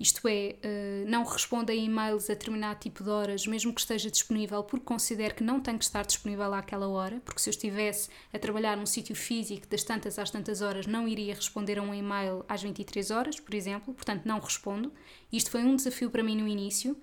isto 0.00 0.28
é, 0.28 0.56
eh, 0.62 1.04
não 1.08 1.24
responde 1.24 1.72
a 1.72 1.74
e-mails 1.74 2.30
a 2.30 2.34
determinado 2.34 2.78
tipo 2.78 3.02
de 3.02 3.10
horas, 3.10 3.46
mesmo 3.48 3.74
que 3.74 3.80
esteja 3.80 4.08
disponível, 4.08 4.62
porque 4.62 4.84
considero 4.84 5.34
que 5.34 5.42
não 5.42 5.60
tem 5.60 5.76
que 5.76 5.84
estar 5.84 6.06
disponível 6.06 6.54
àquela 6.54 6.86
hora, 6.86 7.20
porque 7.24 7.40
se 7.40 7.48
eu 7.48 7.50
estivesse 7.50 8.08
a 8.32 8.38
trabalhar 8.38 8.76
num 8.76 8.86
sítio 8.86 9.16
físico 9.16 9.66
das 9.66 9.82
tantas 9.82 10.16
às 10.16 10.30
tantas 10.30 10.62
horas, 10.62 10.86
não 10.86 11.08
iria 11.08 11.34
responder 11.34 11.78
a 11.80 11.82
um 11.82 11.92
e-mail 11.92 12.44
às 12.48 12.62
23 12.62 13.10
horas, 13.10 13.40
por 13.40 13.52
exemplo, 13.54 13.92
portanto 13.92 14.24
não 14.24 14.38
respondo. 14.38 14.92
Isto 15.32 15.50
foi 15.50 15.64
um 15.64 15.74
desafio 15.74 16.10
para 16.10 16.22
mim 16.22 16.36
no 16.36 16.46
início. 16.46 16.96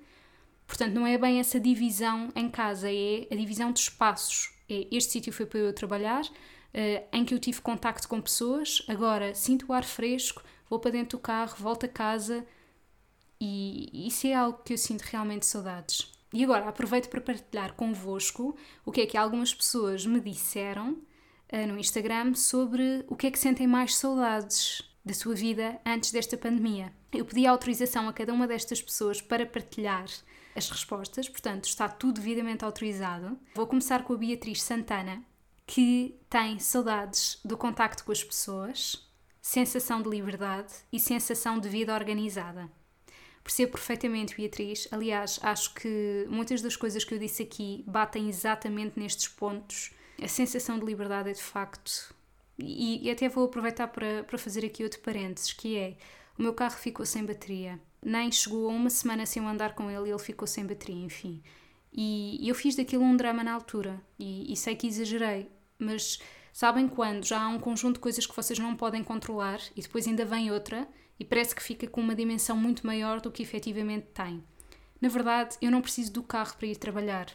Portanto, 0.66 0.94
não 0.94 1.06
é 1.06 1.18
bem 1.18 1.40
essa 1.40 1.60
divisão 1.60 2.32
em 2.36 2.50
casa, 2.50 2.90
é 2.90 3.28
a 3.30 3.36
divisão 3.36 3.72
de 3.72 3.82
espaços. 3.82 4.52
É, 4.70 4.88
este 4.90 5.12
sítio 5.12 5.34
foi 5.34 5.46
para 5.46 5.60
eu 5.60 5.74
trabalhar, 5.74 6.24
uh, 6.24 7.08
em 7.12 7.24
que 7.26 7.34
eu 7.34 7.40
tive 7.40 7.62
contacto 7.62 8.08
com 8.08 8.20
pessoas, 8.22 8.84
agora 8.88 9.36
sinto 9.36 9.68
o 9.68 9.74
ar 9.74 9.84
fresco, 9.84 10.42
vou 10.70 10.80
para 10.80 10.92
dentro 10.92 11.18
do 11.18 11.22
carro, 11.22 11.56
volto 11.60 11.86
a 11.86 11.90
casa, 11.90 12.46
e 13.40 14.08
isso 14.08 14.28
é 14.28 14.34
algo 14.34 14.60
que 14.64 14.74
eu 14.74 14.78
sinto 14.78 15.02
realmente 15.02 15.46
saudades. 15.46 16.12
E 16.34 16.44
agora 16.44 16.68
aproveito 16.68 17.10
para 17.10 17.22
partilhar 17.22 17.74
convosco 17.74 18.56
o 18.86 18.92
que 18.92 19.02
é 19.02 19.06
que 19.06 19.18
algumas 19.18 19.54
pessoas 19.54 20.06
me 20.06 20.20
disseram 20.20 20.92
uh, 20.92 21.68
no 21.68 21.78
Instagram 21.78 22.34
sobre 22.34 23.06
o 23.08 23.16
que 23.16 23.28
é 23.28 23.32
que 23.32 23.40
sentem 23.40 23.68
mais 23.68 23.96
saudades 23.96 24.82
da 25.04 25.14
sua 25.14 25.36
vida 25.36 25.80
antes 25.86 26.12
desta 26.12 26.36
pandemia. 26.36 26.92
Eu 27.14 27.24
pedi 27.26 27.46
autorização 27.46 28.10
a 28.10 28.14
cada 28.14 28.34
uma 28.34 28.48
destas 28.48 28.82
pessoas 28.82 29.22
para 29.22 29.46
partilhar 29.46 30.06
as 30.56 30.70
respostas, 30.70 31.30
portanto 31.30 31.66
está 31.66 31.88
tudo 31.88 32.20
devidamente 32.20 32.66
autorizado. 32.66 33.38
Vou 33.54 33.68
começar 33.68 34.04
com 34.04 34.14
a 34.14 34.18
Beatriz 34.18 34.62
Santana, 34.62 35.24
que 35.68 36.20
tem 36.30 36.60
saudades 36.60 37.40
do 37.46 37.58
contacto 37.58 38.04
com 38.04 38.12
as 38.12 38.24
pessoas, 38.24 39.08
sensação 39.42 40.02
de 40.02 40.10
liberdade 40.10 40.74
e 40.92 41.00
sensação 41.00 41.60
de 41.60 41.70
vida 41.70 41.94
organizada. 41.94 42.70
Percebo 43.46 43.74
perfeitamente, 43.74 44.36
Beatriz. 44.36 44.88
Aliás, 44.90 45.40
acho 45.44 45.76
que 45.76 46.26
muitas 46.28 46.64
das 46.64 46.76
coisas 46.76 47.04
que 47.04 47.14
eu 47.14 47.20
disse 47.20 47.44
aqui 47.44 47.84
batem 47.86 48.28
exatamente 48.28 49.00
nestes 49.00 49.28
pontos. 49.28 49.92
A 50.20 50.28
sensação 50.28 50.80
de 50.80 50.86
liberdade 50.86 51.30
é 51.30 51.34
de 51.34 51.44
facto. 51.44 52.12
E, 52.58 53.08
e 53.08 53.12
até 53.12 53.30
vou 53.30 53.46
aproveitar 53.46 53.88
para, 53.90 54.24
para 54.24 54.40
fazer 54.40 54.66
aqui 54.66 54.84
outro 54.84 55.00
parênteses, 55.02 55.54
que 55.54 55.78
é 55.78 55.96
o 56.40 56.42
meu 56.42 56.56
carro 56.56 56.76
ficou 56.76 57.06
sem 57.06 57.24
bateria. 57.24 57.80
Nem 58.02 58.32
chegou 58.32 58.68
a 58.68 58.74
uma 58.74 58.90
semana 58.90 59.28
sem 59.28 59.44
eu 59.44 59.48
andar 59.48 59.76
com 59.76 59.92
ele 59.92 60.08
e 60.08 60.12
ele 60.12 60.18
ficou 60.18 60.48
sem 60.48 60.66
bateria, 60.66 61.06
enfim. 61.06 61.44
E, 61.94 62.50
eu 62.50 62.56
fiz 62.56 62.76
daquilo 62.76 63.04
um 63.04 63.16
drama 63.16 63.44
na 63.44 63.54
altura. 63.54 64.02
E, 64.18 64.52
e 64.52 64.58
sei 64.58 64.76
que 64.76 64.88
exagerei, 64.88 65.52
mas 65.78 66.20
sabem 66.52 66.88
quando 66.88 67.24
já 67.24 67.44
há 67.44 67.48
um 67.48 67.60
conjunto 67.60 67.96
de 67.96 68.00
coisas 68.00 68.26
que 68.26 68.36
vocês 68.36 68.58
não 68.58 68.76
podem 68.76 69.04
controlar 69.04 69.60
e 69.76 69.84
depois 69.84 70.08
ainda 70.08 70.26
vem 70.26 70.52
outra 70.52 70.88
e 71.20 71.26
parece 71.26 71.56
que 71.56 71.64
fica 71.64 71.88
com 71.88 72.02
uma 72.02 72.16
dimensão 72.16 72.58
muito 72.58 72.86
maior 72.86 73.22
do 73.22 73.32
que 73.32 73.44
efetivamente 73.44 74.08
tem. 74.14 74.44
Na 75.00 75.10
verdade, 75.10 75.58
eu 75.62 75.72
não 75.72 75.82
preciso 75.82 76.12
do 76.12 76.24
carro 76.24 76.56
para 76.58 76.68
ir 76.68 76.78
trabalhar. 76.78 77.28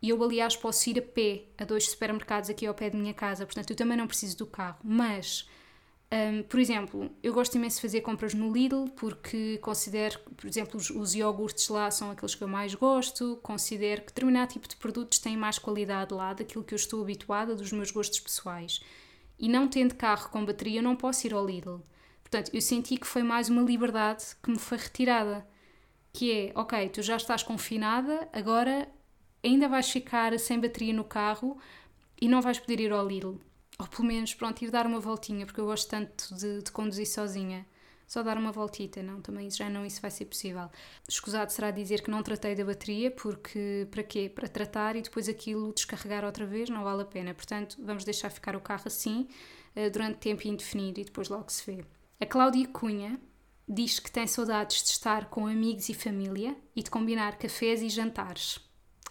E 0.00 0.10
eu, 0.10 0.22
aliás, 0.22 0.54
posso 0.54 0.90
ir 0.90 0.98
a 0.98 1.02
pé 1.02 1.44
a 1.56 1.64
dois 1.64 1.88
supermercados 1.88 2.50
aqui 2.50 2.66
ao 2.66 2.74
pé 2.74 2.90
da 2.90 2.98
minha 2.98 3.14
casa, 3.14 3.46
portanto, 3.46 3.70
eu 3.70 3.76
também 3.76 3.96
não 3.96 4.06
preciso 4.06 4.36
do 4.36 4.46
carro. 4.46 4.78
Mas, 4.84 5.48
um, 6.12 6.42
por 6.42 6.60
exemplo, 6.60 7.10
eu 7.22 7.32
gosto 7.32 7.54
imenso 7.54 7.76
de 7.76 7.82
fazer 7.82 8.02
compras 8.02 8.34
no 8.34 8.52
Lidl 8.52 8.90
porque 8.96 9.56
considero, 9.58 10.18
por 10.36 10.46
exemplo, 10.46 10.78
os, 10.78 10.90
os 10.90 11.14
iogurtes 11.14 11.68
lá 11.68 11.90
são 11.90 12.10
aqueles 12.10 12.34
que 12.34 12.44
eu 12.44 12.48
mais 12.48 12.74
gosto, 12.74 13.38
considero 13.42 14.02
que 14.02 14.08
determinado 14.08 14.52
tipo 14.52 14.68
de 14.68 14.76
produtos 14.76 15.18
têm 15.18 15.36
mais 15.36 15.58
qualidade 15.58 16.12
lá 16.12 16.34
daquilo 16.34 16.62
que 16.62 16.74
eu 16.74 16.76
estou 16.76 17.00
habituada, 17.00 17.54
dos 17.54 17.72
meus 17.72 17.90
gostos 17.90 18.20
pessoais. 18.20 18.80
E 19.38 19.48
não 19.48 19.66
tendo 19.66 19.94
carro 19.94 20.28
com 20.28 20.44
bateria, 20.44 20.80
eu 20.80 20.82
não 20.82 20.96
posso 20.96 21.26
ir 21.26 21.32
ao 21.32 21.46
Lidl. 21.46 21.80
Portanto, 22.34 22.52
eu 22.52 22.60
senti 22.60 22.96
que 22.96 23.06
foi 23.06 23.22
mais 23.22 23.48
uma 23.48 23.62
liberdade 23.62 24.24
que 24.42 24.50
me 24.50 24.58
foi 24.58 24.76
retirada. 24.76 25.46
Que 26.12 26.32
é, 26.32 26.52
ok, 26.56 26.88
tu 26.88 27.00
já 27.00 27.14
estás 27.14 27.44
confinada, 27.44 28.28
agora 28.32 28.88
ainda 29.40 29.68
vais 29.68 29.88
ficar 29.88 30.36
sem 30.40 30.58
bateria 30.58 30.92
no 30.92 31.04
carro 31.04 31.56
e 32.20 32.26
não 32.26 32.42
vais 32.42 32.58
poder 32.58 32.80
ir 32.80 32.90
ao 32.90 33.06
Lidl. 33.06 33.38
Ou 33.78 33.86
pelo 33.86 34.08
menos, 34.08 34.34
pronto, 34.34 34.62
ir 34.62 34.70
dar 34.72 34.84
uma 34.84 34.98
voltinha, 34.98 35.46
porque 35.46 35.60
eu 35.60 35.66
gosto 35.66 35.88
tanto 35.88 36.34
de, 36.34 36.60
de 36.60 36.72
conduzir 36.72 37.06
sozinha. 37.06 37.64
Só 38.04 38.20
dar 38.20 38.36
uma 38.36 38.50
voltita, 38.50 39.00
não, 39.00 39.20
também 39.20 39.48
já 39.48 39.70
não 39.70 39.86
isso 39.86 40.02
vai 40.02 40.10
ser 40.10 40.24
possível. 40.24 40.68
Escusado 41.08 41.52
será 41.52 41.70
dizer 41.70 42.02
que 42.02 42.10
não 42.10 42.20
tratei 42.20 42.56
da 42.56 42.64
bateria, 42.64 43.12
porque 43.12 43.86
para 43.92 44.02
quê? 44.02 44.28
Para 44.28 44.48
tratar 44.48 44.96
e 44.96 45.02
depois 45.02 45.28
aquilo 45.28 45.72
descarregar 45.72 46.24
outra 46.24 46.44
vez, 46.44 46.68
não 46.68 46.82
vale 46.82 47.02
a 47.02 47.06
pena. 47.06 47.32
Portanto, 47.32 47.76
vamos 47.78 48.04
deixar 48.04 48.28
ficar 48.28 48.56
o 48.56 48.60
carro 48.60 48.82
assim 48.86 49.28
eh, 49.76 49.88
durante 49.88 50.18
tempo 50.18 50.48
indefinido 50.48 50.98
e 50.98 51.04
depois 51.04 51.28
logo 51.28 51.48
se 51.48 51.64
vê. 51.64 51.84
A 52.20 52.26
Cláudia 52.26 52.68
Cunha 52.68 53.20
diz 53.68 53.98
que 53.98 54.10
tem 54.10 54.26
saudades 54.26 54.84
de 54.84 54.90
estar 54.90 55.28
com 55.30 55.48
amigos 55.48 55.88
e 55.88 55.94
família 55.94 56.56
e 56.74 56.82
de 56.82 56.88
combinar 56.88 57.36
cafés 57.36 57.82
e 57.82 57.88
jantares. 57.88 58.60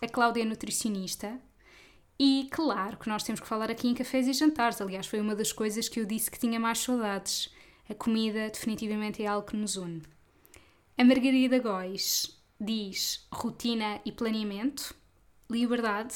A 0.02 0.08
Cláudia 0.08 0.44
é 0.44 0.46
nutricionista 0.46 1.38
e, 2.18 2.48
claro, 2.50 2.98
que 2.98 3.10
nós 3.10 3.24
temos 3.24 3.42
que 3.42 3.48
falar 3.48 3.70
aqui 3.70 3.90
em 3.90 3.94
cafés 3.94 4.26
e 4.26 4.34
jantares. 4.34 4.80
Aliás, 4.80 5.06
foi 5.06 5.20
uma 5.20 5.36
das 5.36 5.52
coisas 5.52 5.90
que 5.90 6.00
eu 6.00 6.06
disse 6.06 6.32
que 6.32 6.40
tinha 6.40 6.60
mais 6.60 6.80
saudades. 6.80 7.54
A 7.90 7.94
comida 7.94 8.50
definitivamente 8.50 9.22
é 9.22 9.28
algo 9.28 9.48
que 9.48 9.58
nos 9.58 9.76
une. 9.76 10.02
A 10.98 11.04
Margarida 11.04 11.60
Góis 11.60 12.42
diz 12.60 13.28
rotina 13.32 14.00
e 14.06 14.14
planeamento, 14.14 14.96
liberdade, 15.50 16.16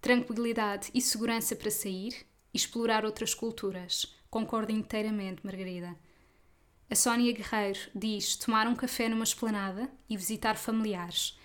tranquilidade 0.00 0.90
e 0.94 1.00
segurança 1.00 1.56
para 1.56 1.72
sair 1.72 2.14
e 2.54 2.56
explorar 2.56 3.04
outras 3.04 3.34
culturas. 3.34 4.14
Concordo 4.30 4.70
inteiramente, 4.70 5.44
Margarida. 5.44 5.96
A 6.92 6.96
Sónia 6.96 7.32
Guerreiro 7.32 7.78
diz 7.94 8.34
tomar 8.34 8.66
um 8.66 8.74
café 8.74 9.08
numa 9.08 9.22
esplanada 9.22 9.88
e 10.08 10.16
visitar 10.16 10.56
familiares. 10.56 11.38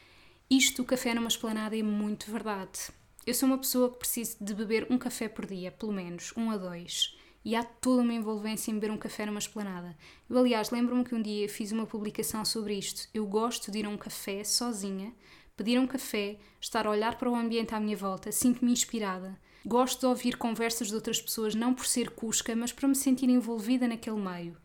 Isto, 0.49 0.81
o 0.81 0.85
café 0.85 1.13
numa 1.13 1.27
esplanada, 1.27 1.77
é 1.77 1.83
muito 1.83 2.31
verdade. 2.31 2.89
Eu 3.27 3.33
sou 3.35 3.47
uma 3.47 3.59
pessoa 3.59 3.91
que 3.91 3.99
preciso 3.99 4.37
de 4.41 4.55
beber 4.55 4.87
um 4.89 4.97
café 4.97 5.29
por 5.29 5.45
dia, 5.45 5.71
pelo 5.71 5.93
menos, 5.93 6.33
um 6.35 6.49
a 6.49 6.57
dois. 6.57 7.15
E 7.45 7.55
há 7.55 7.63
toda 7.63 8.01
uma 8.01 8.15
envolvência 8.15 8.71
em 8.71 8.73
beber 8.73 8.89
um 8.89 8.97
café 8.97 9.23
numa 9.27 9.37
esplanada. 9.37 9.95
Eu, 10.27 10.39
aliás, 10.39 10.71
lembro-me 10.71 11.03
que 11.03 11.13
um 11.13 11.21
dia 11.21 11.47
fiz 11.47 11.71
uma 11.71 11.85
publicação 11.85 12.43
sobre 12.43 12.73
isto. 12.73 13.07
Eu 13.13 13.27
gosto 13.27 13.69
de 13.69 13.77
ir 13.77 13.85
a 13.85 13.89
um 13.89 13.97
café 13.97 14.43
sozinha, 14.43 15.13
pedir 15.55 15.77
um 15.77 15.85
café, 15.85 16.39
estar 16.59 16.87
a 16.87 16.89
olhar 16.89 17.19
para 17.19 17.29
o 17.29 17.35
ambiente 17.35 17.75
à 17.75 17.79
minha 17.79 17.95
volta, 17.95 18.31
sinto-me 18.31 18.71
inspirada. 18.71 19.39
Gosto 19.63 19.99
de 19.99 20.05
ouvir 20.07 20.37
conversas 20.37 20.87
de 20.87 20.95
outras 20.95 21.21
pessoas, 21.21 21.53
não 21.53 21.71
por 21.71 21.85
ser 21.85 22.09
cusca, 22.09 22.55
mas 22.55 22.71
para 22.71 22.87
me 22.87 22.95
sentir 22.95 23.29
envolvida 23.29 23.87
naquele 23.87 24.17
meio. 24.17 24.64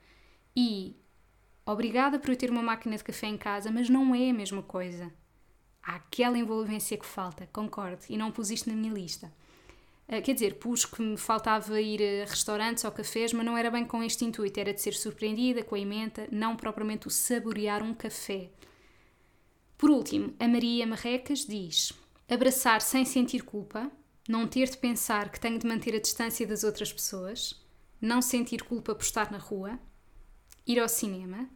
E 0.57 0.97
obrigada 1.65 2.19
por 2.19 2.31
eu 2.31 2.37
ter 2.37 2.51
uma 2.51 2.63
máquina 2.63 2.97
de 2.97 3.05
café 3.05 3.27
em 3.27 3.37
casa, 3.37 3.71
mas 3.71 3.89
não 3.89 4.15
é 4.15 4.31
a 4.31 4.35
mesma 4.35 4.63
coisa. 4.63 5.13
Há 5.83 5.97
aquela 5.97 6.39
envolvência 6.39 6.97
que 6.97 7.07
falta, 7.07 7.49
concordo, 7.53 8.03
e 8.09 8.17
não 8.17 8.31
pus 8.31 8.51
isto 8.51 8.69
na 8.69 8.77
minha 8.77 8.93
lista. 8.93 9.33
Uh, 10.09 10.21
quer 10.23 10.35
dizer, 10.35 10.59
pus 10.59 10.85
que 10.85 11.01
me 11.01 11.17
faltava 11.17 11.81
ir 11.81 12.03
a 12.23 12.29
restaurantes 12.29 12.85
ou 12.85 12.91
cafés, 12.91 13.33
mas 13.33 13.47
não 13.47 13.57
era 13.57 13.71
bem 13.71 13.85
com 13.85 14.03
este 14.03 14.25
intuito, 14.25 14.59
era 14.59 14.75
de 14.75 14.81
ser 14.81 14.93
surpreendida 14.93 15.63
com 15.63 15.77
a 15.77 15.79
emenda, 15.79 16.27
não 16.33 16.57
propriamente 16.57 17.07
o 17.07 17.11
saborear 17.11 17.83
um 17.83 17.95
café. 17.95 18.51
Por 19.79 19.89
último, 19.89 20.35
a 20.39 20.47
Maria 20.47 20.87
Marrecas 20.87 21.47
diz: 21.47 21.93
abraçar 22.29 22.83
sem 22.83 23.05
sentir 23.05 23.45
culpa, 23.45 23.91
não 24.29 24.47
ter 24.47 24.69
de 24.69 24.77
pensar 24.77 25.31
que 25.31 25.41
tenho 25.41 25.59
de 25.59 25.67
manter 25.67 25.95
a 25.95 26.01
distância 26.01 26.47
das 26.47 26.65
outras 26.65 26.93
pessoas, 26.93 27.55
não 28.01 28.21
sentir 28.21 28.63
culpa 28.63 28.95
por 28.95 29.03
estar 29.03 29.31
na 29.31 29.39
rua, 29.39 29.79
ir 30.71 30.79
ao 30.79 30.89
cinema, 30.89 31.49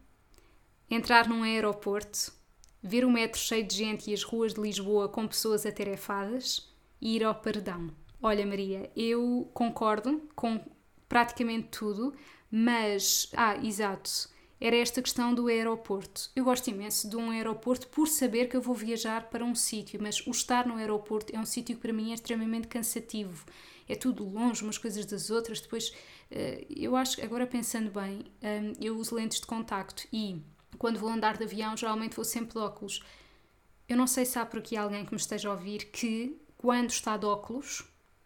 entrar 0.89 1.27
num 1.27 1.43
aeroporto, 1.43 2.33
ver 2.81 3.05
o 3.05 3.09
metro 3.09 3.39
cheio 3.39 3.65
de 3.65 3.75
gente 3.75 4.11
e 4.11 4.13
as 4.13 4.23
ruas 4.23 4.53
de 4.53 4.61
Lisboa 4.61 5.07
com 5.07 5.27
pessoas 5.27 5.65
atarefadas 5.65 6.69
e 7.01 7.15
ir 7.15 7.23
ao 7.23 7.33
paredão. 7.33 7.89
Olha, 8.21 8.45
Maria, 8.45 8.91
eu 8.95 9.49
concordo 9.53 10.21
com 10.35 10.59
praticamente 11.07 11.69
tudo, 11.69 12.13
mas. 12.51 13.29
Ah, 13.35 13.55
exato. 13.57 14.33
Era 14.59 14.77
esta 14.77 15.01
questão 15.01 15.33
do 15.33 15.47
aeroporto. 15.47 16.29
Eu 16.35 16.45
gosto 16.45 16.69
imenso 16.69 17.09
de 17.09 17.17
um 17.17 17.29
aeroporto 17.29 17.87
por 17.87 18.07
saber 18.07 18.47
que 18.47 18.55
eu 18.55 18.61
vou 18.61 18.73
viajar 18.73 19.29
para 19.29 19.43
um 19.43 19.53
sítio, 19.53 19.99
mas 20.01 20.25
o 20.25 20.31
estar 20.31 20.65
no 20.65 20.77
aeroporto 20.77 21.35
é 21.35 21.39
um 21.39 21.45
sítio 21.45 21.75
que 21.75 21.81
para 21.81 21.93
mim 21.93 22.11
é 22.11 22.13
extremamente 22.15 22.67
cansativo. 22.67 23.45
É 23.87 23.95
tudo 23.95 24.27
longe 24.27 24.63
umas 24.63 24.77
coisas 24.77 25.05
das 25.05 25.29
outras. 25.29 25.61
Depois, 25.61 25.93
eh, 26.31 26.65
eu 26.69 26.95
acho 26.95 27.23
agora 27.23 27.45
pensando 27.45 27.91
bem, 27.91 28.25
eh, 28.41 28.73
eu 28.81 28.97
uso 28.97 29.15
lentes 29.15 29.39
de 29.39 29.45
contacto 29.45 30.07
e 30.11 30.41
quando 30.77 30.99
vou 30.99 31.09
andar 31.09 31.37
de 31.37 31.43
avião, 31.43 31.77
geralmente 31.77 32.15
vou 32.15 32.25
sempre 32.25 32.53
de 32.53 32.59
óculos. 32.59 33.01
Eu 33.87 33.95
não 33.97 34.07
sei 34.07 34.25
se 34.25 34.39
há 34.39 34.45
por 34.45 34.59
aqui 34.59 34.75
alguém 34.75 35.05
que 35.05 35.11
me 35.11 35.19
esteja 35.19 35.49
a 35.49 35.51
ouvir 35.51 35.85
que, 35.91 36.41
quando 36.57 36.89
está 36.89 37.15
de 37.17 37.25
óculos, 37.25 37.83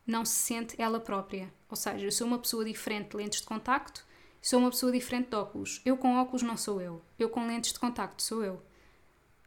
não 0.07 0.25
se 0.25 0.33
sente 0.33 0.81
ela 0.81 0.99
própria. 0.99 1.53
Ou 1.69 1.75
seja, 1.75 2.05
eu 2.05 2.11
sou 2.11 2.25
uma 2.25 2.39
pessoa 2.39 2.65
diferente 2.65 3.11
de 3.11 3.17
lentes 3.17 3.41
de 3.41 3.45
contacto, 3.45 4.05
sou 4.41 4.59
uma 4.59 4.71
pessoa 4.71 4.91
diferente 4.91 5.29
de 5.29 5.35
óculos. 5.35 5.81
Eu 5.85 5.97
com 5.97 6.15
óculos 6.15 6.41
não 6.41 6.57
sou 6.57 6.81
eu. 6.81 7.01
Eu 7.17 7.29
com 7.29 7.45
lentes 7.45 7.73
de 7.73 7.79
contacto 7.79 8.23
sou 8.23 8.43
eu. 8.43 8.61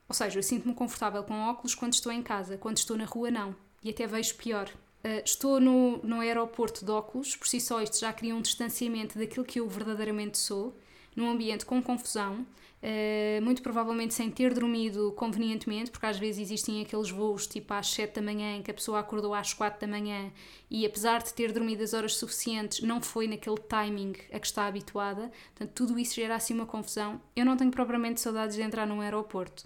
Ou 0.08 0.14
seja, 0.14 0.38
eu 0.38 0.42
sinto-me 0.42 0.74
confortável 0.74 1.24
com 1.24 1.48
óculos 1.48 1.74
quando 1.74 1.94
estou 1.94 2.12
em 2.12 2.22
casa, 2.22 2.58
quando 2.58 2.76
estou 2.76 2.96
na 2.96 3.06
rua, 3.06 3.30
não. 3.30 3.56
E 3.82 3.90
até 3.90 4.06
vejo 4.06 4.36
pior. 4.36 4.70
Uh, 5.04 5.22
estou 5.24 5.60
no, 5.60 5.98
no 5.98 6.20
aeroporto 6.20 6.84
de 6.84 6.90
óculos, 6.90 7.34
por 7.36 7.48
si 7.48 7.60
só 7.60 7.80
isto 7.82 7.98
já 7.98 8.12
cria 8.12 8.34
um 8.34 8.40
distanciamento 8.40 9.18
daquilo 9.18 9.44
que 9.44 9.58
eu 9.58 9.68
verdadeiramente 9.68 10.38
sou, 10.38 10.76
num 11.16 11.30
ambiente 11.30 11.66
com 11.66 11.82
confusão, 11.82 12.46
Uh, 12.82 13.40
muito 13.40 13.62
provavelmente 13.62 14.12
sem 14.12 14.28
ter 14.28 14.52
dormido 14.52 15.12
convenientemente, 15.12 15.88
porque 15.88 16.04
às 16.04 16.18
vezes 16.18 16.40
existem 16.40 16.82
aqueles 16.82 17.10
voos 17.10 17.46
tipo 17.46 17.72
às 17.72 17.86
7 17.86 18.16
da 18.16 18.20
manhã 18.20 18.56
em 18.56 18.62
que 18.62 18.72
a 18.72 18.74
pessoa 18.74 18.98
acordou 18.98 19.32
às 19.34 19.54
4 19.54 19.80
da 19.80 19.86
manhã 19.86 20.32
e 20.68 20.84
apesar 20.84 21.22
de 21.22 21.32
ter 21.32 21.52
dormido 21.52 21.84
as 21.84 21.94
horas 21.94 22.16
suficientes, 22.16 22.80
não 22.80 23.00
foi 23.00 23.28
naquele 23.28 23.56
timing 23.56 24.14
a 24.32 24.40
que 24.40 24.46
está 24.46 24.66
habituada. 24.66 25.30
Portanto, 25.54 25.70
tudo 25.76 25.96
isso 25.96 26.16
gera 26.16 26.34
assim 26.34 26.54
uma 26.54 26.66
confusão. 26.66 27.20
Eu 27.36 27.44
não 27.44 27.56
tenho 27.56 27.70
propriamente 27.70 28.20
saudades 28.20 28.56
de 28.56 28.62
entrar 28.62 28.84
num 28.84 29.00
aeroporto. 29.00 29.64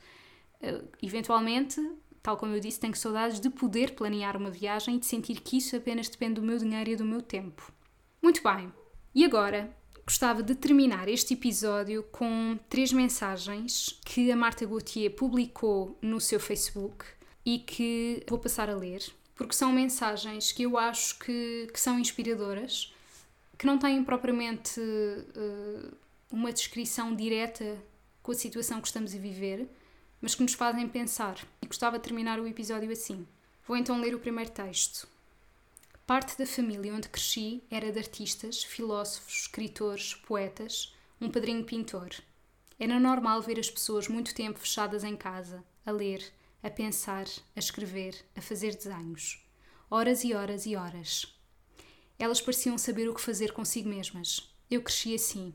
Uh, 0.61 0.87
eventualmente, 1.03 1.81
tal 2.27 2.37
como 2.37 2.57
eu 2.57 2.59
disse, 2.59 2.81
tenho 2.81 2.97
saudades 2.97 3.39
de 3.39 3.49
poder 3.49 3.95
planear 3.95 4.37
uma 4.37 4.51
viagem 4.51 4.97
e 4.97 4.99
de 4.99 5.07
sentir 5.07 5.41
que 5.41 5.59
isso 5.59 5.77
apenas 5.77 6.09
depende 6.09 6.41
do 6.41 6.43
meu 6.43 6.59
dinheiro 6.59 6.91
e 6.91 6.97
do 6.97 7.05
meu 7.05 7.23
tempo. 7.23 7.73
Muito 8.21 8.43
bem. 8.43 8.73
E 9.15 9.25
agora, 9.25 9.73
gostava 10.05 10.43
de 10.43 10.57
terminar 10.57 11.09
este 11.09 11.35
episódio 11.35 12.03
com 12.11 12.59
três 12.69 12.93
mensagens 12.93 14.01
que 14.05 14.33
a 14.33 14.37
Marta 14.37 14.67
Gauthier 14.67 15.15
publicou 15.15 15.97
no 16.03 16.21
seu 16.21 16.41
Facebook 16.41 17.05
e 17.45 17.61
que 17.61 18.25
vou 18.29 18.41
passar 18.41 18.69
a 18.69 18.75
ler, 18.75 19.07
porque 19.37 19.55
são 19.55 19.73
mensagens 19.73 20.51
que 20.51 20.65
eu 20.65 20.77
acho 20.77 21.21
que, 21.21 21.69
que 21.73 21.79
são 21.79 21.97
inspiradoras, 21.97 22.93
que 23.57 23.67
não 23.67 23.79
têm 23.79 24.03
propriamente 24.03 24.81
uh, 24.81 25.97
uma 26.33 26.53
descrição 26.53 27.15
direta 27.15 27.79
com 28.21 28.33
a 28.33 28.35
situação 28.35 28.81
que 28.81 28.89
estamos 28.89 29.15
a 29.15 29.19
viver, 29.19 29.69
mas 30.27 30.35
que 30.35 30.43
nos 30.43 30.55
fazem 30.55 30.89
pensar. 30.89 31.39
E 31.62 31.67
gostava 31.69 32.01
de 32.01 32.03
terminar 32.03 32.41
o 32.41 32.49
episódio 32.49 32.91
assim. 32.91 33.25
Vou 33.65 33.77
então 33.77 34.01
ler 34.01 34.12
o 34.12 34.19
primeiro 34.19 34.51
texto. 34.51 35.07
Parte 36.05 36.37
da 36.37 36.45
família 36.45 36.93
onde 36.93 37.09
cresci 37.09 37.62
era 37.71 37.93
de 37.93 38.01
artistas, 38.01 38.65
filósofos, 38.65 39.43
escritores, 39.43 40.15
poetas, 40.15 40.93
um 41.21 41.31
padrinho 41.31 41.62
pintor. 41.62 42.11
Era 42.77 42.99
normal 42.99 43.41
ver 43.41 43.61
as 43.61 43.71
pessoas 43.71 44.09
muito 44.09 44.35
tempo 44.35 44.59
fechadas 44.59 45.05
em 45.05 45.15
casa, 45.15 45.62
a 45.87 45.93
ler, 45.93 46.29
a 46.61 46.69
pensar, 46.69 47.27
a 47.55 47.59
escrever, 47.61 48.17
a 48.35 48.41
fazer 48.41 48.75
desenhos. 48.75 49.47
Horas 49.89 50.25
e 50.25 50.35
horas 50.35 50.67
e 50.67 50.75
horas. 50.75 51.39
Elas 52.19 52.41
pareciam 52.41 52.77
saber 52.77 53.09
o 53.09 53.15
que 53.15 53.21
fazer 53.21 53.53
consigo 53.53 53.89
mesmas. 53.89 54.53
Eu 54.69 54.83
cresci 54.83 55.15
assim. 55.15 55.55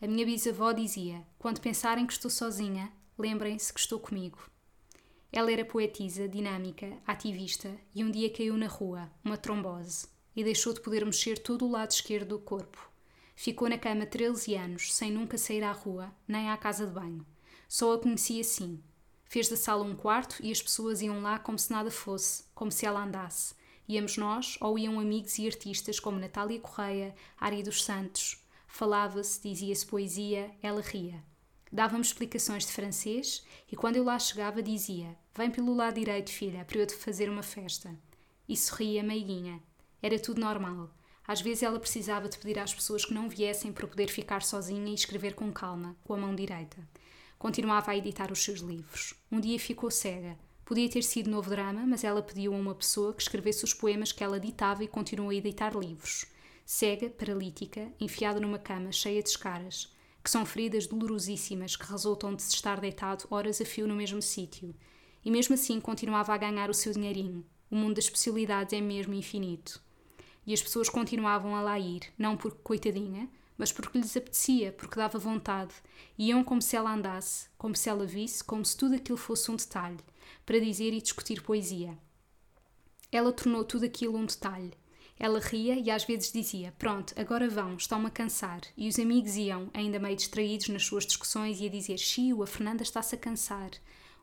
A 0.00 0.06
minha 0.06 0.24
bisavó 0.24 0.72
dizia: 0.72 1.22
quando 1.38 1.60
pensarem 1.60 2.06
que 2.06 2.14
estou 2.14 2.30
sozinha, 2.30 2.90
lembrem-se 3.20 3.72
que 3.72 3.80
estou 3.80 4.00
comigo. 4.00 4.38
Ela 5.32 5.52
era 5.52 5.64
poetisa, 5.64 6.28
dinâmica, 6.28 6.98
ativista 7.06 7.70
e 7.94 8.02
um 8.02 8.10
dia 8.10 8.32
caiu 8.32 8.56
na 8.56 8.66
rua, 8.66 9.08
uma 9.24 9.36
trombose, 9.36 10.08
e 10.34 10.42
deixou 10.42 10.72
de 10.72 10.80
poder 10.80 11.04
mexer 11.04 11.38
todo 11.38 11.64
o 11.64 11.70
lado 11.70 11.90
esquerdo 11.92 12.30
do 12.30 12.38
corpo. 12.40 12.90
Ficou 13.36 13.68
na 13.68 13.78
cama 13.78 14.04
13 14.04 14.54
anos, 14.54 14.92
sem 14.92 15.12
nunca 15.12 15.38
sair 15.38 15.62
à 15.62 15.72
rua, 15.72 16.12
nem 16.26 16.50
à 16.50 16.56
casa 16.56 16.86
de 16.86 16.92
banho. 16.92 17.24
Só 17.68 17.94
a 17.94 17.98
conhecia 17.98 18.40
assim. 18.40 18.82
Fez 19.24 19.48
da 19.48 19.56
sala 19.56 19.84
um 19.84 19.94
quarto 19.94 20.36
e 20.42 20.50
as 20.50 20.60
pessoas 20.60 21.00
iam 21.00 21.22
lá 21.22 21.38
como 21.38 21.58
se 21.58 21.70
nada 21.70 21.90
fosse, 21.90 22.44
como 22.54 22.72
se 22.72 22.84
ela 22.84 23.02
andasse. 23.02 23.54
Íamos 23.88 24.16
nós 24.16 24.58
ou 24.60 24.78
iam 24.78 24.98
amigos 24.98 25.38
e 25.38 25.46
artistas 25.46 26.00
como 26.00 26.18
Natália 26.18 26.58
Correia, 26.60 27.14
Ari 27.38 27.62
dos 27.62 27.84
Santos. 27.84 28.44
Falava-se, 28.66 29.40
dizia-se 29.40 29.86
poesia, 29.86 30.50
ela 30.60 30.80
ria. 30.80 31.24
Dava-me 31.72 32.02
explicações 32.02 32.66
de 32.66 32.72
francês 32.72 33.44
e 33.70 33.76
quando 33.76 33.94
eu 33.94 34.02
lá 34.02 34.18
chegava 34.18 34.60
dizia: 34.60 35.16
Vem 35.36 35.50
pelo 35.50 35.74
lado 35.74 35.94
direito, 35.94 36.30
filha, 36.30 36.64
para 36.64 36.78
eu 36.78 36.86
te 36.86 36.94
fazer 36.94 37.30
uma 37.30 37.44
festa. 37.44 37.96
E 38.48 38.56
sorria 38.56 39.04
meiguinha. 39.04 39.62
Era 40.02 40.18
tudo 40.18 40.40
normal. 40.40 40.90
Às 41.24 41.40
vezes 41.40 41.62
ela 41.62 41.78
precisava 41.78 42.28
de 42.28 42.38
pedir 42.38 42.58
às 42.58 42.74
pessoas 42.74 43.04
que 43.04 43.14
não 43.14 43.28
viessem 43.28 43.72
para 43.72 43.86
poder 43.86 44.08
ficar 44.08 44.42
sozinha 44.42 44.90
e 44.90 44.94
escrever 44.94 45.34
com 45.34 45.52
calma, 45.52 45.96
com 46.02 46.12
a 46.12 46.16
mão 46.16 46.34
direita. 46.34 46.76
Continuava 47.38 47.92
a 47.92 47.96
editar 47.96 48.32
os 48.32 48.42
seus 48.42 48.58
livros. 48.58 49.14
Um 49.30 49.38
dia 49.38 49.58
ficou 49.58 49.92
cega. 49.92 50.36
Podia 50.64 50.90
ter 50.90 51.02
sido 51.02 51.30
novo 51.30 51.50
drama, 51.50 51.86
mas 51.86 52.02
ela 52.02 52.20
pediu 52.20 52.52
a 52.52 52.56
uma 52.56 52.74
pessoa 52.74 53.14
que 53.14 53.22
escrevesse 53.22 53.62
os 53.62 53.72
poemas 53.72 54.10
que 54.10 54.24
ela 54.24 54.40
ditava 54.40 54.82
e 54.82 54.88
continuou 54.88 55.30
a 55.30 55.34
editar 55.34 55.76
livros. 55.76 56.26
Cega, 56.66 57.10
paralítica, 57.10 57.92
enfiada 58.00 58.40
numa 58.40 58.58
cama 58.58 58.90
cheia 58.90 59.22
de 59.22 59.28
escaras 59.28 59.88
que 60.22 60.30
são 60.30 60.44
feridas 60.44 60.86
dolorosíssimas 60.86 61.76
que 61.76 61.90
resultam 61.90 62.34
de 62.34 62.42
se 62.42 62.54
estar 62.54 62.80
deitado 62.80 63.26
horas 63.30 63.60
a 63.60 63.64
fio 63.64 63.86
no 63.86 63.94
mesmo 63.94 64.20
sítio. 64.20 64.74
E 65.24 65.30
mesmo 65.30 65.54
assim 65.54 65.80
continuava 65.80 66.34
a 66.34 66.38
ganhar 66.38 66.70
o 66.70 66.74
seu 66.74 66.92
dinheirinho. 66.92 67.44
O 67.70 67.76
mundo 67.76 67.94
das 67.94 68.04
especialidades 68.04 68.72
é 68.72 68.80
mesmo 68.80 69.14
infinito. 69.14 69.80
E 70.46 70.52
as 70.52 70.62
pessoas 70.62 70.88
continuavam 70.88 71.54
a 71.54 71.62
lá 71.62 71.78
ir, 71.78 72.02
não 72.18 72.36
porque 72.36 72.58
coitadinha, 72.62 73.28
mas 73.56 73.70
porque 73.70 73.98
lhes 73.98 74.16
apetecia, 74.16 74.72
porque 74.72 74.96
dava 74.96 75.18
vontade. 75.18 75.74
Iam 76.18 76.42
como 76.42 76.62
se 76.62 76.76
ela 76.76 76.92
andasse, 76.92 77.48
como 77.58 77.76
se 77.76 77.88
ela 77.88 78.06
visse, 78.06 78.42
como 78.42 78.64
se 78.64 78.76
tudo 78.76 78.94
aquilo 78.94 79.18
fosse 79.18 79.50
um 79.50 79.56
detalhe, 79.56 80.00
para 80.46 80.58
dizer 80.58 80.92
e 80.94 81.00
discutir 81.00 81.42
poesia. 81.42 81.96
Ela 83.12 83.32
tornou 83.32 83.62
tudo 83.62 83.84
aquilo 83.84 84.16
um 84.16 84.24
detalhe, 84.24 84.72
ela 85.22 85.38
ria 85.38 85.74
e 85.78 85.90
às 85.90 86.02
vezes 86.02 86.32
dizia: 86.32 86.72
Pronto, 86.78 87.12
agora 87.14 87.46
vão, 87.46 87.76
estão-me 87.76 88.06
a 88.06 88.10
cansar. 88.10 88.62
E 88.74 88.88
os 88.88 88.98
amigos 88.98 89.36
iam, 89.36 89.68
ainda 89.74 89.98
meio 89.98 90.16
distraídos 90.16 90.68
nas 90.70 90.86
suas 90.86 91.04
discussões, 91.04 91.60
e 91.60 91.66
a 91.66 91.68
dizer: 91.68 91.98
Chiu, 91.98 92.42
a 92.42 92.46
Fernanda 92.46 92.82
está-se 92.82 93.14
a 93.14 93.18
cansar. 93.18 93.70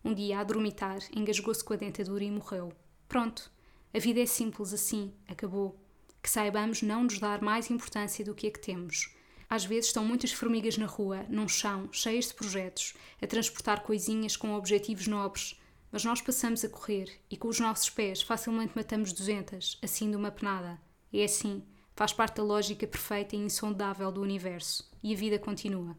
Um 0.03 0.11
dia, 0.11 0.39
a 0.39 0.43
dormitar, 0.43 0.97
engasgou-se 1.15 1.63
com 1.63 1.73
a 1.73 1.77
dentadura 1.77 2.23
e 2.23 2.31
morreu. 2.31 2.73
Pronto, 3.07 3.51
a 3.93 3.99
vida 3.99 4.21
é 4.21 4.25
simples 4.25 4.73
assim, 4.73 5.13
acabou. 5.27 5.79
Que 6.21 6.31
saibamos 6.31 6.81
não 6.81 7.03
nos 7.03 7.19
dar 7.19 7.43
mais 7.43 7.69
importância 7.69 8.25
do 8.25 8.33
que 8.33 8.47
a 8.47 8.51
que 8.51 8.59
temos. 8.59 9.13
Às 9.47 9.65
vezes 9.65 9.87
estão 9.87 10.03
muitas 10.03 10.31
formigas 10.31 10.79
na 10.79 10.87
rua, 10.87 11.27
num 11.29 11.47
chão, 11.47 11.89
cheias 11.91 12.29
de 12.29 12.33
projetos, 12.33 12.95
a 13.21 13.27
transportar 13.27 13.83
coisinhas 13.83 14.35
com 14.35 14.55
objetivos 14.55 15.05
nobres, 15.05 15.61
mas 15.91 16.03
nós 16.03 16.21
passamos 16.21 16.65
a 16.65 16.69
correr 16.69 17.19
e 17.29 17.37
com 17.37 17.47
os 17.47 17.59
nossos 17.59 17.89
pés 17.89 18.23
facilmente 18.23 18.73
matamos 18.75 19.13
duzentas, 19.13 19.77
assim 19.81 20.09
de 20.09 20.17
uma 20.17 20.31
penada. 20.31 20.86
É 21.13 21.23
assim, 21.23 21.63
faz 21.95 22.13
parte 22.13 22.35
da 22.35 22.43
lógica 22.43 22.85
perfeita 22.85 23.35
e 23.35 23.39
insondável 23.39 24.11
do 24.11 24.21
universo, 24.21 24.89
e 25.01 25.13
a 25.13 25.17
vida 25.17 25.39
continua. 25.39 25.97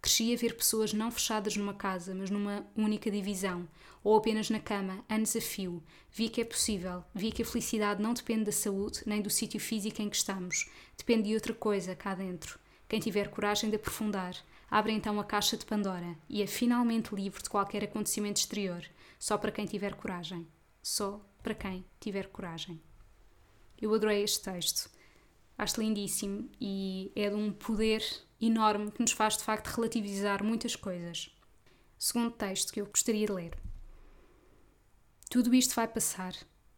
Cresci 0.00 0.32
a 0.32 0.36
ver 0.36 0.56
pessoas 0.56 0.92
não 0.92 1.10
fechadas 1.10 1.56
numa 1.56 1.74
casa, 1.74 2.14
mas 2.14 2.30
numa 2.30 2.64
única 2.76 3.10
divisão, 3.10 3.68
ou 4.02 4.16
apenas 4.16 4.48
na 4.48 4.60
cama, 4.60 5.04
a 5.08 5.40
fio. 5.40 5.82
Vi 6.10 6.28
que 6.28 6.40
é 6.40 6.44
possível, 6.44 7.02
vi 7.14 7.32
que 7.32 7.42
a 7.42 7.46
felicidade 7.46 8.02
não 8.02 8.14
depende 8.14 8.44
da 8.44 8.52
saúde 8.52 9.02
nem 9.06 9.20
do 9.20 9.30
sítio 9.30 9.58
físico 9.58 10.00
em 10.00 10.08
que 10.08 10.16
estamos, 10.16 10.70
depende 10.96 11.28
de 11.28 11.34
outra 11.34 11.52
coisa 11.52 11.96
cá 11.96 12.14
dentro. 12.14 12.58
Quem 12.88 13.00
tiver 13.00 13.28
coragem 13.28 13.68
de 13.68 13.76
aprofundar, 13.76 14.34
abre 14.70 14.92
então 14.92 15.20
a 15.20 15.24
caixa 15.24 15.56
de 15.56 15.66
Pandora 15.66 16.16
e 16.28 16.42
é 16.42 16.46
finalmente 16.46 17.14
livre 17.14 17.42
de 17.42 17.50
qualquer 17.50 17.84
acontecimento 17.84 18.38
exterior, 18.38 18.82
só 19.18 19.36
para 19.36 19.52
quem 19.52 19.66
tiver 19.66 19.94
coragem. 19.94 20.46
Só 20.82 21.20
para 21.42 21.54
quem 21.54 21.84
tiver 22.00 22.28
coragem. 22.28 22.80
Eu 23.80 23.94
adorei 23.94 24.22
este 24.22 24.42
texto. 24.42 24.90
Acho 25.56 25.80
lindíssimo 25.80 26.50
e 26.60 27.12
é 27.14 27.30
de 27.30 27.36
um 27.36 27.52
poder 27.52 28.04
enorme 28.40 28.90
que 28.90 29.00
nos 29.00 29.12
faz 29.12 29.36
de 29.36 29.44
facto 29.44 29.68
relativizar 29.68 30.42
muitas 30.42 30.76
coisas. 30.76 31.30
Segundo 31.98 32.30
texto 32.30 32.72
que 32.72 32.80
eu 32.80 32.86
gostaria 32.86 33.26
de 33.26 33.32
ler. 33.32 33.58
Tudo 35.30 35.54
isto 35.54 35.74
vai 35.74 35.86
passar, 35.86 36.34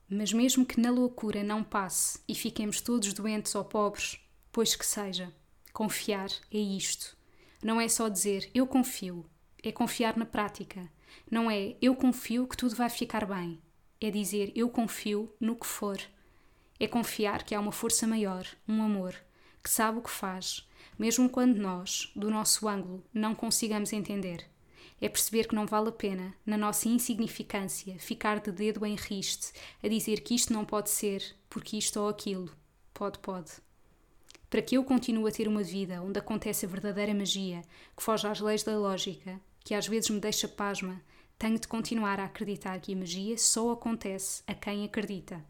mas 0.08 0.32
mesmo 0.32 0.66
que 0.66 0.80
na 0.80 0.90
loucura 0.90 1.44
não 1.44 1.62
passe 1.62 2.20
e 2.26 2.34
fiquemos 2.34 2.80
todos 2.80 3.12
doentes 3.12 3.54
ou 3.54 3.64
pobres, 3.64 4.18
pois 4.50 4.74
que 4.74 4.84
seja, 4.84 5.32
confiar 5.72 6.30
é 6.50 6.58
isto. 6.58 7.16
Não 7.62 7.80
é 7.80 7.86
só 7.86 8.08
dizer 8.08 8.50
eu 8.54 8.66
confio, 8.66 9.24
é 9.62 9.70
confiar 9.70 10.16
na 10.16 10.26
prática. 10.26 10.90
Não 11.30 11.50
é 11.50 11.76
eu 11.80 11.94
confio 11.94 12.46
que 12.46 12.56
tudo 12.56 12.74
vai 12.74 12.90
ficar 12.90 13.26
bem, 13.26 13.60
é 14.00 14.10
dizer 14.10 14.52
eu 14.56 14.68
confio 14.68 15.32
no 15.38 15.54
que 15.54 15.66
for. 15.66 15.98
É 16.80 16.88
confiar 16.88 17.44
que 17.44 17.54
há 17.54 17.60
uma 17.60 17.70
força 17.70 18.06
maior, 18.06 18.44
um 18.66 18.82
amor, 18.82 19.14
que 19.62 19.70
sabe 19.70 19.98
o 19.98 20.02
que 20.02 20.10
faz, 20.10 20.68
mesmo 20.98 21.30
quando 21.30 21.58
nós, 21.58 22.10
do 22.16 22.30
nosso 22.30 22.66
ângulo, 22.66 23.04
não 23.14 23.34
consigamos 23.34 23.92
entender 23.92 24.50
é 25.00 25.08
perceber 25.08 25.48
que 25.48 25.54
não 25.54 25.66
vale 25.66 25.88
a 25.88 25.92
pena, 25.92 26.34
na 26.44 26.58
nossa 26.58 26.88
insignificância, 26.88 27.98
ficar 27.98 28.38
de 28.38 28.52
dedo 28.52 28.84
em 28.84 28.94
riste 28.94 29.52
a 29.82 29.88
dizer 29.88 30.20
que 30.20 30.34
isto 30.34 30.52
não 30.52 30.64
pode 30.64 30.90
ser, 30.90 31.24
porque 31.48 31.78
isto 31.78 31.98
ou 31.98 32.08
aquilo. 32.08 32.50
Pode, 32.92 33.18
pode. 33.20 33.50
Para 34.50 34.60
que 34.60 34.76
eu 34.76 34.84
continue 34.84 35.28
a 35.28 35.32
ter 35.32 35.48
uma 35.48 35.62
vida 35.62 36.02
onde 36.02 36.18
acontece 36.18 36.66
a 36.66 36.68
verdadeira 36.68 37.14
magia, 37.14 37.62
que 37.96 38.02
foge 38.02 38.26
às 38.26 38.40
leis 38.40 38.62
da 38.62 38.76
lógica, 38.76 39.40
que 39.64 39.74
às 39.74 39.86
vezes 39.86 40.10
me 40.10 40.20
deixa 40.20 40.46
pasma, 40.46 41.00
tenho 41.38 41.58
de 41.58 41.66
continuar 41.66 42.20
a 42.20 42.24
acreditar 42.24 42.78
que 42.80 42.92
a 42.92 42.96
magia 42.96 43.38
só 43.38 43.70
acontece 43.70 44.42
a 44.46 44.54
quem 44.54 44.84
acredita. 44.84 45.42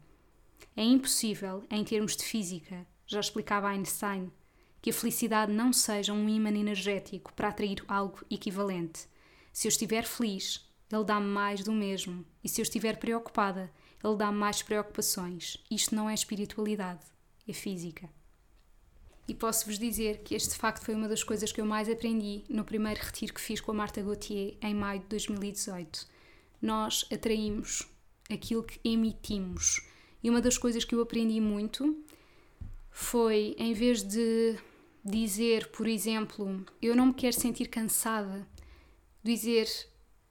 É 0.75 0.83
impossível, 0.83 1.63
em 1.69 1.83
termos 1.83 2.15
de 2.15 2.23
física, 2.23 2.85
já 3.05 3.19
explicava 3.19 3.67
Einstein, 3.69 4.31
que 4.81 4.89
a 4.89 4.93
felicidade 4.93 5.51
não 5.51 5.71
seja 5.71 6.13
um 6.13 6.27
ímã 6.27 6.49
energético 6.49 7.33
para 7.33 7.49
atrair 7.49 7.83
algo 7.87 8.25
equivalente. 8.29 9.07
Se 9.53 9.67
eu 9.67 9.69
estiver 9.69 10.03
feliz, 10.03 10.65
ele 10.91 11.03
dá-me 11.03 11.27
mais 11.27 11.63
do 11.63 11.71
mesmo. 11.71 12.25
E 12.43 12.49
se 12.49 12.61
eu 12.61 12.63
estiver 12.63 12.97
preocupada, 12.97 13.71
ele 14.03 14.15
dá-me 14.15 14.37
mais 14.37 14.61
preocupações. 14.61 15.57
Isto 15.69 15.95
não 15.95 16.09
é 16.09 16.13
espiritualidade, 16.13 17.05
é 17.47 17.53
física. 17.53 18.09
E 19.27 19.35
posso-vos 19.35 19.77
dizer 19.77 20.23
que 20.23 20.35
este 20.35 20.55
facto 20.55 20.83
foi 20.83 20.95
uma 20.95 21.07
das 21.07 21.23
coisas 21.23 21.51
que 21.51 21.61
eu 21.61 21.65
mais 21.65 21.87
aprendi 21.87 22.43
no 22.49 22.65
primeiro 22.65 22.99
retiro 23.01 23.33
que 23.33 23.39
fiz 23.39 23.61
com 23.61 23.71
a 23.71 23.75
Marta 23.75 24.01
Gauthier 24.01 24.57
em 24.61 24.73
maio 24.73 24.99
de 24.99 25.05
2018. 25.07 26.07
Nós 26.61 27.05
atraímos 27.11 27.87
aquilo 28.29 28.63
que 28.63 28.79
emitimos. 28.83 29.81
E 30.23 30.29
uma 30.29 30.41
das 30.41 30.57
coisas 30.57 30.83
que 30.83 30.93
eu 30.93 31.01
aprendi 31.01 31.39
muito 31.39 31.97
foi, 32.91 33.55
em 33.57 33.73
vez 33.73 34.03
de 34.03 34.55
dizer, 35.03 35.67
por 35.67 35.87
exemplo, 35.87 36.63
eu 36.81 36.95
não 36.95 37.07
me 37.07 37.13
quero 37.13 37.33
sentir 37.33 37.67
cansada, 37.67 38.47
dizer 39.23 39.67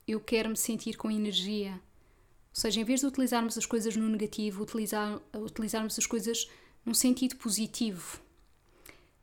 eu 0.07 0.21
quero 0.21 0.51
me 0.51 0.57
sentir 0.57 0.97
com 0.97 1.11
energia. 1.11 1.73
Ou 1.73 2.61
seja, 2.61 2.81
em 2.81 2.85
vez 2.85 3.01
de 3.01 3.07
utilizarmos 3.07 3.57
as 3.57 3.67
coisas 3.67 3.97
no 3.97 4.09
negativo, 4.09 4.63
utilizar, 4.63 5.21
utilizarmos 5.35 5.99
as 5.99 6.07
coisas 6.07 6.49
num 6.85 6.95
sentido 6.95 7.37
positivo. 7.37 8.21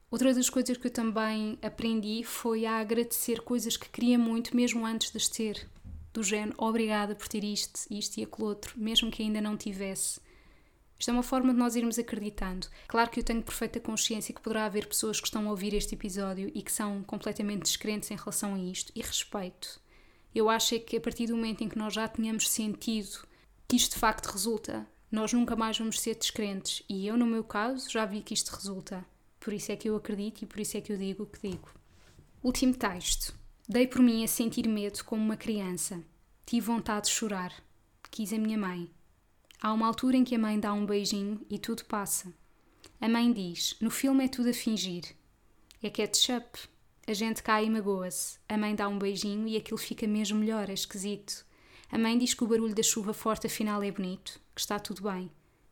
Outra 0.09 0.33
das 0.33 0.49
coisas 0.49 0.77
que 0.77 0.87
eu 0.87 0.91
também 0.91 1.59
aprendi 1.61 2.23
foi 2.23 2.65
a 2.65 2.77
agradecer 2.77 3.41
coisas 3.41 3.75
que 3.75 3.89
queria 3.89 4.17
muito, 4.17 4.55
mesmo 4.55 4.85
antes 4.85 5.11
de 5.11 5.17
as 5.17 5.27
ter. 5.27 5.67
Do 6.13 6.23
género, 6.23 6.55
obrigada 6.57 7.13
por 7.13 7.27
ter 7.27 7.43
isto, 7.43 7.81
isto 7.91 8.17
e 8.17 8.23
aquele 8.23 8.47
outro, 8.47 8.73
mesmo 8.79 9.11
que 9.11 9.21
ainda 9.21 9.41
não 9.41 9.57
tivesse. 9.57 10.21
Isto 10.99 11.09
é 11.09 11.13
uma 11.13 11.23
forma 11.23 11.53
de 11.53 11.59
nós 11.59 11.75
irmos 11.75 11.99
acreditando. 11.99 12.67
Claro 12.87 13.09
que 13.09 13.19
eu 13.19 13.23
tenho 13.23 13.43
perfeita 13.43 13.79
consciência 13.79 14.33
que 14.33 14.41
poderá 14.41 14.65
haver 14.65 14.87
pessoas 14.87 15.19
que 15.19 15.27
estão 15.27 15.47
a 15.47 15.51
ouvir 15.51 15.73
este 15.73 15.95
episódio 15.95 16.51
e 16.53 16.61
que 16.61 16.71
são 16.71 17.03
completamente 17.03 17.63
descrentes 17.63 18.09
em 18.09 18.15
relação 18.15 18.55
a 18.55 18.59
isto, 18.59 18.91
e 18.95 19.01
respeito. 19.01 19.79
Eu 20.33 20.49
acho 20.49 20.75
é 20.75 20.79
que 20.79 20.97
a 20.97 21.01
partir 21.01 21.27
do 21.27 21.35
momento 21.35 21.63
em 21.63 21.69
que 21.69 21.77
nós 21.77 21.93
já 21.93 22.07
tenhamos 22.07 22.49
sentido 22.49 23.25
que 23.67 23.75
isto 23.75 23.93
de 23.93 23.99
facto 23.99 24.27
resulta, 24.27 24.87
nós 25.11 25.33
nunca 25.33 25.55
mais 25.55 25.77
vamos 25.77 25.99
ser 25.99 26.15
descrentes. 26.15 26.83
E 26.89 27.07
eu, 27.07 27.17
no 27.17 27.25
meu 27.25 27.43
caso, 27.43 27.89
já 27.89 28.05
vi 28.05 28.21
que 28.21 28.33
isto 28.33 28.49
resulta. 28.49 29.05
Por 29.39 29.53
isso 29.53 29.71
é 29.71 29.75
que 29.75 29.89
eu 29.89 29.95
acredito 29.95 30.41
e 30.41 30.45
por 30.45 30.59
isso 30.59 30.77
é 30.77 30.81
que 30.81 30.91
eu 30.91 30.97
digo 30.97 31.23
o 31.23 31.25
que 31.27 31.49
digo. 31.49 31.69
Último 32.43 32.73
texto. 32.73 33.33
Dei 33.67 33.87
por 33.87 34.01
mim 34.01 34.23
a 34.23 34.27
sentir 34.27 34.67
medo 34.67 35.03
como 35.03 35.23
uma 35.23 35.37
criança. 35.37 36.01
Tive 36.45 36.67
vontade 36.67 37.07
de 37.07 37.13
chorar. 37.13 37.53
Quis 38.09 38.31
a 38.31 38.37
minha 38.37 38.57
mãe. 38.57 38.89
Há 39.59 39.73
uma 39.73 39.87
altura 39.87 40.15
em 40.17 40.23
que 40.23 40.35
a 40.35 40.39
mãe 40.39 40.59
dá 40.59 40.71
um 40.71 40.85
beijinho 40.85 41.43
e 41.49 41.57
tudo 41.57 41.83
passa. 41.85 42.31
A 43.01 43.09
mãe 43.09 43.33
diz: 43.33 43.75
No 43.81 43.89
filme 43.89 44.25
é 44.25 44.27
tudo 44.27 44.49
a 44.49 44.53
fingir. 44.53 45.15
É 45.81 45.89
ketchup. 45.89 46.59
A 47.07 47.13
gente 47.13 47.41
cai 47.41 47.65
e 47.65 47.69
magoa-se. 47.69 48.37
A 48.47 48.55
mãe 48.55 48.75
dá 48.75 48.87
um 48.87 48.99
beijinho 48.99 49.47
e 49.47 49.57
aquilo 49.57 49.79
fica 49.79 50.05
mesmo 50.05 50.39
melhor, 50.39 50.69
é 50.69 50.73
esquisito. 50.73 51.43
A 51.91 51.97
mãe 51.97 52.15
diz 52.19 52.35
que 52.35 52.43
o 52.43 52.47
barulho 52.47 52.75
da 52.75 52.83
chuva 52.83 53.13
forte 53.13 53.47
afinal 53.47 53.81
é 53.81 53.89
bonito, 53.89 54.39
que 54.53 54.61
está 54.61 54.77
tudo 54.77 55.01
bem. 55.01 55.31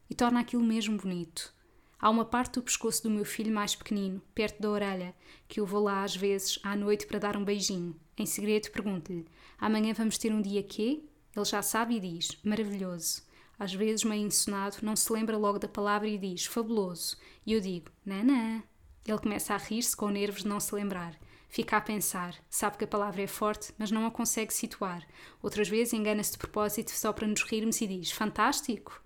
E 0.09 0.15
torna 0.15 0.39
aquilo 0.39 0.63
mesmo 0.63 0.97
bonito. 0.97 1.53
Há 1.99 2.09
uma 2.09 2.25
parte 2.25 2.53
do 2.53 2.63
pescoço 2.63 3.03
do 3.03 3.09
meu 3.11 3.23
filho 3.23 3.53
mais 3.53 3.75
pequenino, 3.75 4.19
perto 4.33 4.61
da 4.61 4.69
orelha, 4.69 5.15
que 5.47 5.59
eu 5.59 5.65
vou 5.65 5.83
lá 5.83 6.03
às 6.03 6.15
vezes, 6.15 6.57
à 6.63 6.75
noite, 6.75 7.05
para 7.05 7.19
dar 7.19 7.37
um 7.37 7.45
beijinho. 7.45 7.95
Em 8.17 8.25
segredo 8.25 8.71
pergunto-lhe: 8.71 9.27
Amanhã 9.59 9.93
vamos 9.93 10.17
ter 10.17 10.33
um 10.33 10.41
dia 10.41 10.63
quê? 10.63 11.03
Ele 11.35 11.45
já 11.45 11.61
sabe 11.61 11.97
e 11.97 11.99
diz: 11.99 12.35
Maravilhoso 12.43 13.21
às 13.57 13.73
vezes 13.73 14.03
meio 14.03 14.25
ensonado, 14.25 14.77
não 14.81 14.95
se 14.95 15.11
lembra 15.11 15.37
logo 15.37 15.59
da 15.59 15.67
palavra 15.67 16.07
e 16.07 16.17
diz 16.17 16.45
fabuloso. 16.45 17.17
E 17.45 17.53
eu 17.53 17.61
digo, 17.61 17.89
nanã. 18.05 18.61
Ele 19.05 19.19
começa 19.19 19.53
a 19.53 19.57
rir-se 19.57 19.95
com 19.95 20.09
nervos 20.09 20.41
de 20.41 20.47
não 20.47 20.59
se 20.59 20.73
lembrar. 20.73 21.15
Fica 21.47 21.77
a 21.77 21.81
pensar, 21.81 22.35
sabe 22.49 22.77
que 22.77 22.83
a 22.83 22.87
palavra 22.87 23.21
é 23.21 23.27
forte, 23.27 23.71
mas 23.77 23.91
não 23.91 24.05
a 24.05 24.11
consegue 24.11 24.53
situar. 24.53 25.07
Outras 25.41 25.69
vezes 25.69 25.93
engana-se 25.93 26.33
de 26.33 26.37
propósito 26.37 26.91
só 26.91 27.13
para 27.13 27.27
nos 27.27 27.43
rirmos 27.43 27.79
e 27.79 27.87
diz, 27.87 28.11
fantástico. 28.11 29.01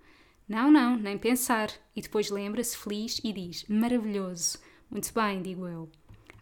Não, 0.48 0.70
não, 0.70 0.96
nem 0.96 1.16
pensar. 1.16 1.70
E 1.94 2.02
depois 2.02 2.30
lembra-se 2.30 2.76
feliz 2.76 3.20
e 3.22 3.32
diz, 3.32 3.64
maravilhoso. 3.68 4.58
Muito 4.90 5.12
bem, 5.14 5.42
digo 5.42 5.68
eu. 5.68 5.88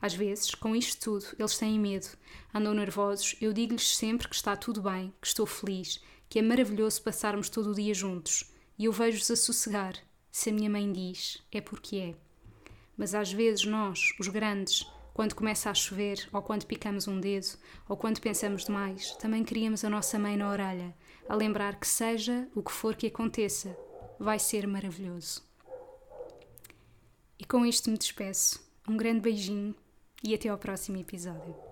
Às 0.00 0.14
vezes, 0.14 0.54
com 0.54 0.74
isto 0.74 1.02
tudo, 1.02 1.26
eles 1.38 1.58
têm 1.58 1.78
medo, 1.78 2.06
andam 2.54 2.72
nervosos. 2.72 3.36
Eu 3.40 3.52
digo-lhes 3.52 3.96
sempre 3.96 4.28
que 4.28 4.34
está 4.34 4.56
tudo 4.56 4.80
bem, 4.80 5.12
que 5.20 5.26
estou 5.26 5.44
feliz 5.44 6.00
que 6.28 6.38
é 6.38 6.42
maravilhoso 6.42 7.02
passarmos 7.02 7.48
todo 7.48 7.70
o 7.70 7.74
dia 7.74 7.94
juntos 7.94 8.52
e 8.78 8.84
eu 8.84 8.92
vejo-os 8.92 9.30
a 9.30 9.36
sossegar. 9.36 9.94
Se 10.30 10.50
a 10.50 10.52
minha 10.52 10.70
mãe 10.70 10.92
diz, 10.92 11.42
é 11.50 11.60
porque 11.60 11.96
é. 11.96 12.14
Mas 12.96 13.14
às 13.14 13.32
vezes 13.32 13.64
nós, 13.64 14.12
os 14.20 14.28
grandes, 14.28 14.86
quando 15.14 15.34
começa 15.34 15.70
a 15.70 15.74
chover, 15.74 16.28
ou 16.32 16.42
quando 16.42 16.66
picamos 16.66 17.08
um 17.08 17.18
dedo, 17.18 17.58
ou 17.88 17.96
quando 17.96 18.20
pensamos 18.20 18.64
demais, 18.64 19.16
também 19.16 19.42
queríamos 19.42 19.84
a 19.84 19.90
nossa 19.90 20.18
mãe 20.18 20.36
na 20.36 20.50
orelha, 20.50 20.94
a 21.28 21.34
lembrar 21.34 21.80
que 21.80 21.88
seja 21.88 22.48
o 22.54 22.62
que 22.62 22.70
for 22.72 22.94
que 22.94 23.08
aconteça, 23.08 23.76
vai 24.18 24.38
ser 24.38 24.66
maravilhoso. 24.66 25.42
E 27.38 27.44
com 27.44 27.64
isto 27.64 27.90
me 27.90 27.98
despeço. 27.98 28.60
Um 28.88 28.96
grande 28.96 29.20
beijinho 29.20 29.74
e 30.22 30.34
até 30.34 30.48
ao 30.48 30.58
próximo 30.58 30.96
episódio. 30.98 31.67